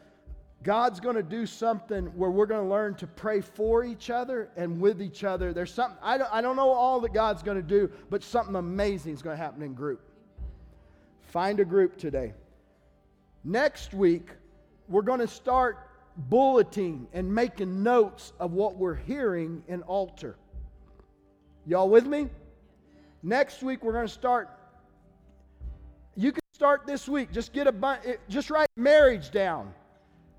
God's 0.63 0.99
going 0.99 1.15
to 1.15 1.23
do 1.23 1.45
something 1.45 2.07
where 2.07 2.31
we're 2.31 2.45
going 2.47 2.63
to 2.63 2.69
learn 2.69 2.95
to 2.95 3.07
pray 3.07 3.41
for 3.41 3.83
each 3.83 4.09
other 4.09 4.49
and 4.55 4.81
with 4.81 5.01
each 5.01 5.23
other. 5.23 5.53
There's 5.53 5.73
something, 5.73 5.97
I 6.01 6.17
don't, 6.17 6.33
I 6.33 6.41
don't 6.41 6.55
know 6.55 6.69
all 6.69 6.99
that 7.01 7.13
God's 7.13 7.43
going 7.43 7.57
to 7.57 7.63
do, 7.63 7.91
but 8.09 8.23
something 8.23 8.55
amazing 8.55 9.13
is 9.13 9.21
going 9.21 9.37
to 9.37 9.41
happen 9.41 9.61
in 9.61 9.73
group. 9.73 10.01
Find 11.21 11.59
a 11.59 11.65
group 11.65 11.97
today. 11.97 12.33
Next 13.43 13.93
week, 13.93 14.29
we're 14.89 15.03
going 15.03 15.19
to 15.19 15.27
start 15.27 15.86
bulleting 16.17 17.07
and 17.13 17.33
making 17.33 17.83
notes 17.83 18.33
of 18.39 18.53
what 18.53 18.75
we're 18.75 18.95
hearing 18.95 19.63
in 19.67 19.83
altar. 19.83 20.35
Y'all 21.65 21.89
with 21.89 22.05
me? 22.05 22.29
Next 23.23 23.61
week 23.61 23.83
we're 23.83 23.93
going 23.93 24.07
to 24.07 24.13
start. 24.13 24.49
You 26.15 26.31
can 26.31 26.41
start 26.53 26.87
this 26.87 27.07
week. 27.07 27.31
Just 27.31 27.53
get 27.53 27.67
a 27.67 27.71
bunch. 27.71 28.01
Eh, 28.05 28.15
just 28.29 28.49
write 28.49 28.69
marriage 28.75 29.31
down, 29.31 29.73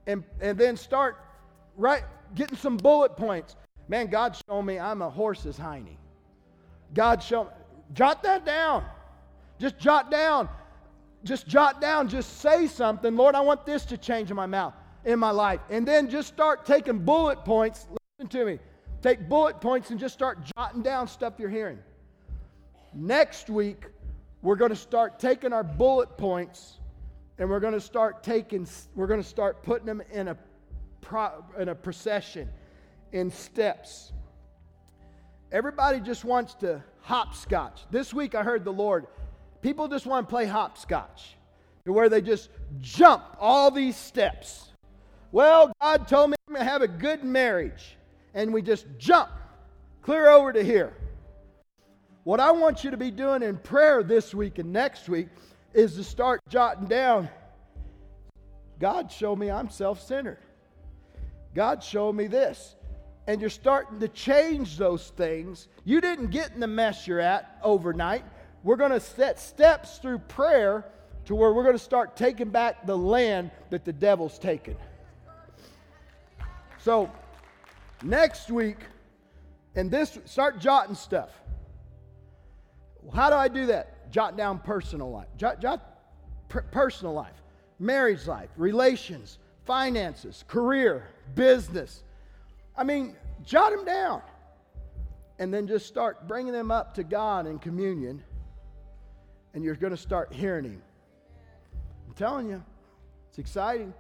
and 0.07 0.24
and 0.41 0.59
then 0.59 0.76
start 0.76 1.16
right 1.76 2.03
getting 2.35 2.57
some 2.57 2.76
bullet 2.76 3.16
points. 3.16 3.57
Man, 3.89 4.09
God 4.09 4.37
showed 4.49 4.62
me 4.62 4.79
I'm 4.79 5.03
a 5.03 5.11
horse's 5.11 5.57
hiney. 5.57 5.97
God 6.95 7.22
showed 7.22 7.49
jot 7.93 8.22
that 8.22 8.45
down. 8.45 8.85
Just 9.59 9.79
jot 9.79 10.11
down. 10.11 10.49
Just 11.24 11.47
jot 11.47 11.81
down. 11.81 12.09
Just 12.09 12.41
say 12.41 12.66
something. 12.66 13.14
Lord, 13.16 13.35
I 13.35 13.41
want 13.41 13.66
this 13.66 13.85
to 13.87 13.97
change 13.97 14.31
in 14.31 14.37
my 14.37 14.47
mouth, 14.47 14.74
in 15.05 15.18
my 15.18 15.30
life. 15.30 15.61
And 15.70 15.86
then 15.86 16.09
just 16.09 16.28
start 16.28 16.66
taking 16.66 16.99
bullet 16.99 17.44
points. 17.44 17.86
Listen 18.18 18.28
to 18.30 18.44
me. 18.44 18.59
Take 19.03 19.28
bullet 19.28 19.61
points 19.61 19.90
and 19.90 20.01
just 20.01 20.14
start 20.14 20.38
jotting 20.57 20.82
down 20.82 21.07
stuff 21.07 21.34
you're 21.38 21.49
hearing. 21.49 21.78
Next 22.92 23.49
week, 23.49 23.84
we're 24.42 24.57
going 24.57 24.70
to 24.70 24.76
start 24.76 25.18
taking 25.18 25.53
our 25.53 25.64
bullet 25.64 26.16
points 26.16 26.78
and 27.38 27.49
we're 27.49 27.61
going 27.61 27.74
to 27.74 27.80
start 27.80 28.22
taking 28.22 28.66
we're 28.94 29.07
going 29.07 29.22
to 29.22 29.28
start 29.28 29.62
putting 29.62 29.86
them 29.86 30.03
in 30.12 30.28
a 30.28 30.36
pro, 31.01 31.44
in 31.59 31.68
a 31.68 31.74
procession 31.74 32.49
in 33.12 33.30
steps 33.30 34.12
everybody 35.51 36.01
just 36.01 36.24
wants 36.24 36.55
to 36.55 36.82
hopscotch 37.01 37.82
this 37.90 38.12
week 38.12 38.34
i 38.34 38.42
heard 38.42 38.64
the 38.64 38.72
lord 38.72 39.07
people 39.62 39.88
just 39.88 40.07
want 40.07 40.26
to 40.26 40.30
play 40.30 40.44
hopscotch 40.46 41.36
to 41.84 41.92
where 41.92 42.09
they 42.09 42.20
just 42.20 42.51
jump 42.80 43.24
all 43.38 43.70
these 43.70 43.96
steps 43.96 44.68
well 45.33 45.72
god 45.81 46.09
told 46.09 46.31
me 46.31 46.37
i'm 46.47 46.55
going 46.55 46.64
to 46.64 46.70
have 46.70 46.83
a 46.83 46.89
good 46.89 47.24
marriage 47.24 47.97
and 48.35 48.53
we 48.53 48.62
just 48.62 48.87
jump 48.99 49.31
clear 50.03 50.29
over 50.29 50.53
to 50.53 50.62
here 50.62 50.95
what 52.24 52.41
i 52.41 52.51
want 52.51 52.85
you 52.85 52.91
to 52.91 52.97
be 52.97 53.11
doing 53.11 53.43
in 53.43 53.57
prayer 53.59 54.03
this 54.03 54.35
week 54.35 54.59
and 54.59 54.72
next 54.72 55.09
week 55.09 55.29
is 55.74 55.95
to 55.95 56.05
start 56.05 56.41
jotting 56.49 56.87
down 56.87 57.29
God 58.79 59.11
showed 59.11 59.37
me 59.37 59.51
I'm 59.51 59.70
self 59.70 60.01
centered. 60.01 60.39
God 61.55 61.83
showed 61.83 62.14
me 62.14 62.26
this. 62.26 62.74
And 63.26 63.41
you're 63.41 63.51
starting 63.51 64.01
to 64.01 64.09
change 64.09 64.79
those 64.79 65.11
things. 65.11 65.68
You 65.85 66.01
didn't 66.01 66.31
get 66.31 66.53
in 66.55 66.61
the 66.61 66.66
mess 66.66 67.07
you're 67.07 67.20
at 67.20 67.59
overnight. 67.62 68.24
We're 68.62 68.76
going 68.76 68.93
to 68.93 69.01
set 69.01 69.39
steps 69.39 69.99
through 69.99 70.20
prayer 70.20 70.87
to 71.26 71.35
where 71.35 71.53
we're 71.53 71.64
going 71.64 71.76
to 71.76 71.83
start 71.83 72.16
taking 72.16 72.49
back 72.49 72.87
the 72.87 72.97
land 72.97 73.51
that 73.68 73.85
the 73.85 73.93
devil's 73.93 74.39
taken. 74.39 74.76
So, 76.89 77.11
next 78.03 78.51
week, 78.51 78.78
and 79.74 79.91
this, 79.91 80.18
start 80.24 80.59
jotting 80.59 80.95
stuff. 80.95 81.28
How 83.12 83.28
do 83.28 83.36
I 83.36 83.49
do 83.49 83.66
that? 83.66 84.11
Jot 84.11 84.39
down 84.39 84.59
personal 84.61 85.11
life. 85.11 85.28
Jot, 85.36 85.61
jot 85.61 85.82
per- 86.49 86.62
personal 86.62 87.12
life 87.12 87.34
marriage 87.78 88.26
life, 88.26 88.49
relations, 88.57 89.36
finances, 89.66 90.47
career, 90.49 91.07
business. 91.34 92.05
I 92.74 92.84
mean, 92.84 93.14
jot 93.45 93.70
them 93.70 93.84
down. 93.84 94.22
And 95.39 95.53
then 95.53 95.66
just 95.66 95.84
start 95.84 96.26
bringing 96.26 96.55
them 96.55 96.70
up 96.70 96.95
to 96.95 97.05
God 97.05 97.47
in 97.47 97.59
communion. 97.59 98.24
And 99.53 99.62
you're 99.62 99.74
going 99.74 99.91
to 99.91 99.99
start 99.99 100.32
hearing 100.32 100.64
Him. 100.64 100.82
I'm 102.07 102.14
telling 102.14 102.49
you, 102.49 102.64
it's 103.28 103.39
exciting. 103.39 103.93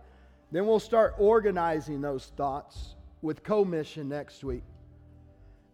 Then 0.50 0.66
we'll 0.66 0.80
start 0.80 1.14
organizing 1.18 2.00
those 2.00 2.26
thoughts 2.36 2.94
with 3.22 3.42
commission 3.42 4.08
next 4.08 4.44
week. 4.44 4.62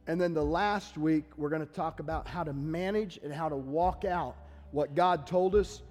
And 0.06 0.20
then 0.20 0.34
the 0.34 0.44
last 0.44 0.98
week, 0.98 1.24
we're 1.36 1.48
going 1.48 1.66
to 1.66 1.72
talk 1.72 2.00
about 2.00 2.26
how 2.26 2.44
to 2.44 2.52
manage 2.52 3.18
and 3.22 3.32
how 3.32 3.48
to 3.48 3.56
walk 3.56 4.04
out 4.04 4.36
what 4.72 4.94
God 4.94 5.26
told 5.26 5.54
us 5.54 5.82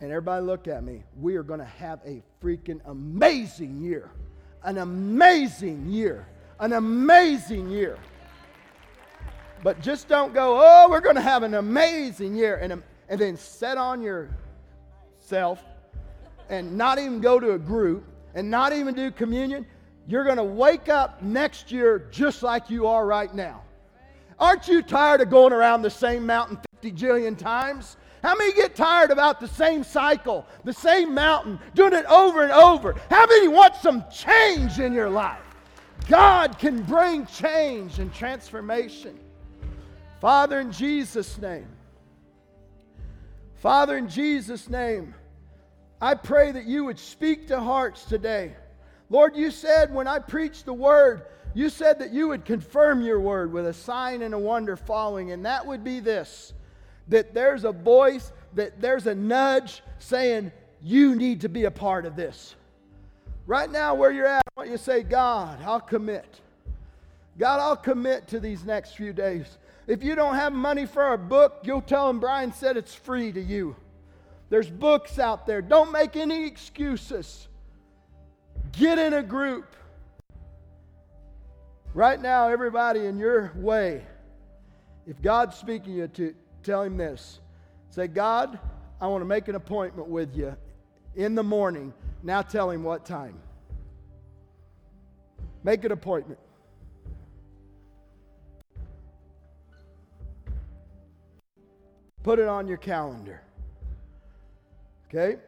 and 0.00 0.10
everybody 0.10 0.44
look 0.44 0.68
at 0.68 0.84
me. 0.84 1.02
We 1.20 1.36
are 1.36 1.42
going 1.42 1.58
to 1.58 1.66
have 1.66 2.00
a 2.06 2.22
freaking 2.42 2.80
amazing 2.86 3.82
year. 3.82 4.10
An 4.62 4.78
amazing 4.78 5.88
year. 5.88 6.26
An 6.60 6.74
amazing 6.74 7.68
year. 7.68 7.98
But 9.64 9.80
just 9.80 10.08
don't 10.08 10.32
go, 10.32 10.60
oh, 10.62 10.88
we're 10.88 11.00
going 11.00 11.16
to 11.16 11.20
have 11.20 11.42
an 11.42 11.54
amazing 11.54 12.36
year. 12.36 12.56
And, 12.56 12.74
um, 12.74 12.84
and 13.08 13.20
then 13.20 13.36
set 13.36 13.76
on 13.76 14.00
yourself 14.02 15.60
and 16.48 16.78
not 16.78 16.98
even 16.98 17.20
go 17.20 17.40
to 17.40 17.52
a 17.52 17.58
group 17.58 18.04
and 18.38 18.48
not 18.48 18.72
even 18.72 18.94
do 18.94 19.10
communion. 19.10 19.66
You're 20.06 20.22
going 20.22 20.36
to 20.36 20.44
wake 20.44 20.88
up 20.88 21.20
next 21.22 21.72
year 21.72 22.06
just 22.12 22.44
like 22.44 22.70
you 22.70 22.86
are 22.86 23.04
right 23.04 23.34
now. 23.34 23.62
Aren't 24.38 24.68
you 24.68 24.80
tired 24.80 25.20
of 25.20 25.28
going 25.28 25.52
around 25.52 25.82
the 25.82 25.90
same 25.90 26.24
mountain 26.24 26.60
50 26.80 26.92
jillion 26.92 27.36
times? 27.36 27.96
How 28.22 28.36
many 28.36 28.52
get 28.52 28.76
tired 28.76 29.10
about 29.10 29.40
the 29.40 29.48
same 29.48 29.82
cycle, 29.82 30.46
the 30.62 30.72
same 30.72 31.14
mountain, 31.14 31.58
doing 31.74 31.92
it 31.92 32.04
over 32.06 32.44
and 32.44 32.52
over? 32.52 32.94
How 33.10 33.26
many 33.26 33.48
want 33.48 33.74
some 33.74 34.04
change 34.08 34.78
in 34.78 34.92
your 34.92 35.10
life? 35.10 35.42
God 36.08 36.60
can 36.60 36.82
bring 36.84 37.26
change 37.26 37.98
and 37.98 38.14
transformation. 38.14 39.18
Father, 40.20 40.60
in 40.60 40.70
Jesus' 40.70 41.38
name, 41.38 41.66
Father, 43.56 43.98
in 43.98 44.08
Jesus' 44.08 44.68
name, 44.70 45.12
I 46.00 46.14
pray 46.14 46.52
that 46.52 46.66
you 46.66 46.84
would 46.84 46.98
speak 46.98 47.48
to 47.48 47.60
hearts 47.60 48.04
today. 48.04 48.54
Lord, 49.10 49.36
you 49.36 49.50
said 49.50 49.92
when 49.92 50.06
I 50.06 50.18
preached 50.18 50.64
the 50.64 50.72
word, 50.72 51.22
you 51.54 51.70
said 51.70 51.98
that 51.98 52.12
you 52.12 52.28
would 52.28 52.44
confirm 52.44 53.02
your 53.02 53.20
word 53.20 53.52
with 53.52 53.66
a 53.66 53.72
sign 53.72 54.22
and 54.22 54.34
a 54.34 54.38
wonder 54.38 54.76
following, 54.76 55.32
and 55.32 55.44
that 55.44 55.66
would 55.66 55.82
be 55.82 56.00
this 56.00 56.52
that 57.08 57.32
there's 57.32 57.64
a 57.64 57.72
voice, 57.72 58.32
that 58.54 58.80
there's 58.82 59.06
a 59.06 59.14
nudge 59.14 59.82
saying, 59.98 60.52
You 60.82 61.16
need 61.16 61.40
to 61.40 61.48
be 61.48 61.64
a 61.64 61.70
part 61.70 62.04
of 62.04 62.16
this. 62.16 62.54
Right 63.46 63.70
now, 63.70 63.94
where 63.94 64.12
you're 64.12 64.26
at, 64.26 64.42
I 64.46 64.60
want 64.60 64.70
you 64.70 64.76
to 64.76 64.82
say, 64.82 65.02
God, 65.02 65.58
I'll 65.64 65.80
commit. 65.80 66.40
God, 67.38 67.60
I'll 67.60 67.76
commit 67.76 68.28
to 68.28 68.40
these 68.40 68.62
next 68.62 68.94
few 68.94 69.14
days. 69.14 69.46
If 69.86 70.02
you 70.02 70.14
don't 70.14 70.34
have 70.34 70.52
money 70.52 70.84
for 70.84 71.14
a 71.14 71.18
book, 71.18 71.60
you'll 71.62 71.80
tell 71.80 72.08
them 72.08 72.20
Brian 72.20 72.52
said 72.52 72.76
it's 72.76 72.94
free 72.94 73.32
to 73.32 73.40
you. 73.40 73.74
There's 74.50 74.70
books 74.70 75.18
out 75.18 75.46
there. 75.46 75.60
Don't 75.60 75.92
make 75.92 76.16
any 76.16 76.46
excuses. 76.46 77.48
Get 78.72 78.98
in 78.98 79.14
a 79.14 79.22
group. 79.22 79.74
Right 81.94 82.20
now, 82.20 82.48
everybody 82.48 83.06
in 83.06 83.18
your 83.18 83.52
way, 83.56 84.06
if 85.06 85.20
God's 85.20 85.56
speaking 85.56 85.94
you 85.94 86.08
to, 86.08 86.34
tell 86.62 86.82
him 86.82 86.96
this 86.96 87.40
say, 87.90 88.06
God, 88.06 88.58
I 89.00 89.06
want 89.06 89.22
to 89.22 89.26
make 89.26 89.48
an 89.48 89.54
appointment 89.54 90.08
with 90.08 90.36
you 90.36 90.56
in 91.16 91.34
the 91.34 91.42
morning. 91.42 91.92
Now 92.22 92.42
tell 92.42 92.70
him 92.70 92.82
what 92.84 93.04
time. 93.04 93.34
Make 95.64 95.84
an 95.84 95.92
appointment. 95.92 96.38
Put 102.22 102.38
it 102.38 102.46
on 102.46 102.68
your 102.68 102.76
calendar. 102.76 103.40
Okay? 105.08 105.38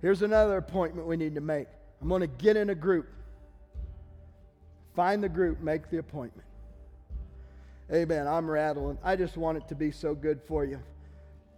Here's 0.00 0.22
another 0.22 0.56
appointment 0.56 1.06
we 1.06 1.16
need 1.16 1.34
to 1.36 1.40
make. 1.40 1.68
I'm 2.00 2.08
going 2.08 2.20
to 2.20 2.26
get 2.26 2.56
in 2.56 2.70
a 2.70 2.74
group. 2.74 3.08
Find 4.94 5.22
the 5.22 5.28
group, 5.28 5.60
make 5.60 5.88
the 5.90 5.98
appointment. 5.98 6.46
Amen. 7.92 8.26
I'm 8.26 8.50
rattling. 8.50 8.98
I 9.02 9.16
just 9.16 9.36
want 9.36 9.58
it 9.58 9.68
to 9.68 9.74
be 9.74 9.90
so 9.90 10.14
good 10.14 10.40
for 10.42 10.64
you. 10.64 10.80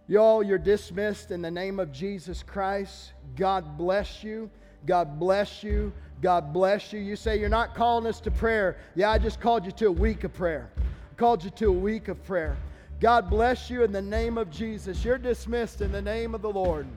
Y'all, 0.07 0.43
you're 0.43 0.59
dismissed 0.59 1.31
in 1.31 1.41
the 1.41 1.49
name 1.49 1.79
of 1.79 1.91
Jesus 1.91 2.43
Christ. 2.43 3.13
God 3.35 3.77
bless 3.77 4.23
you. 4.23 4.49
God 4.85 5.19
bless 5.19 5.63
you. 5.63 5.91
God 6.21 6.53
bless 6.53 6.93
you. 6.93 6.99
You 6.99 7.15
say 7.15 7.39
you're 7.39 7.49
not 7.49 7.73
calling 7.73 8.05
us 8.05 8.19
to 8.21 8.31
prayer. 8.31 8.77
Yeah, 8.95 9.09
I 9.09 9.17
just 9.17 9.39
called 9.39 9.65
you 9.65 9.71
to 9.73 9.87
a 9.87 9.91
week 9.91 10.23
of 10.23 10.33
prayer. 10.33 10.69
I 10.77 11.15
called 11.15 11.43
you 11.43 11.49
to 11.51 11.67
a 11.67 11.71
week 11.71 12.07
of 12.07 12.23
prayer. 12.25 12.55
God 12.99 13.29
bless 13.29 13.69
you 13.69 13.83
in 13.83 13.91
the 13.91 14.01
name 14.01 14.37
of 14.37 14.49
Jesus. 14.49 15.03
You're 15.03 15.17
dismissed 15.17 15.81
in 15.81 15.91
the 15.91 16.01
name 16.01 16.33
of 16.33 16.41
the 16.41 16.49
Lord. 16.49 16.87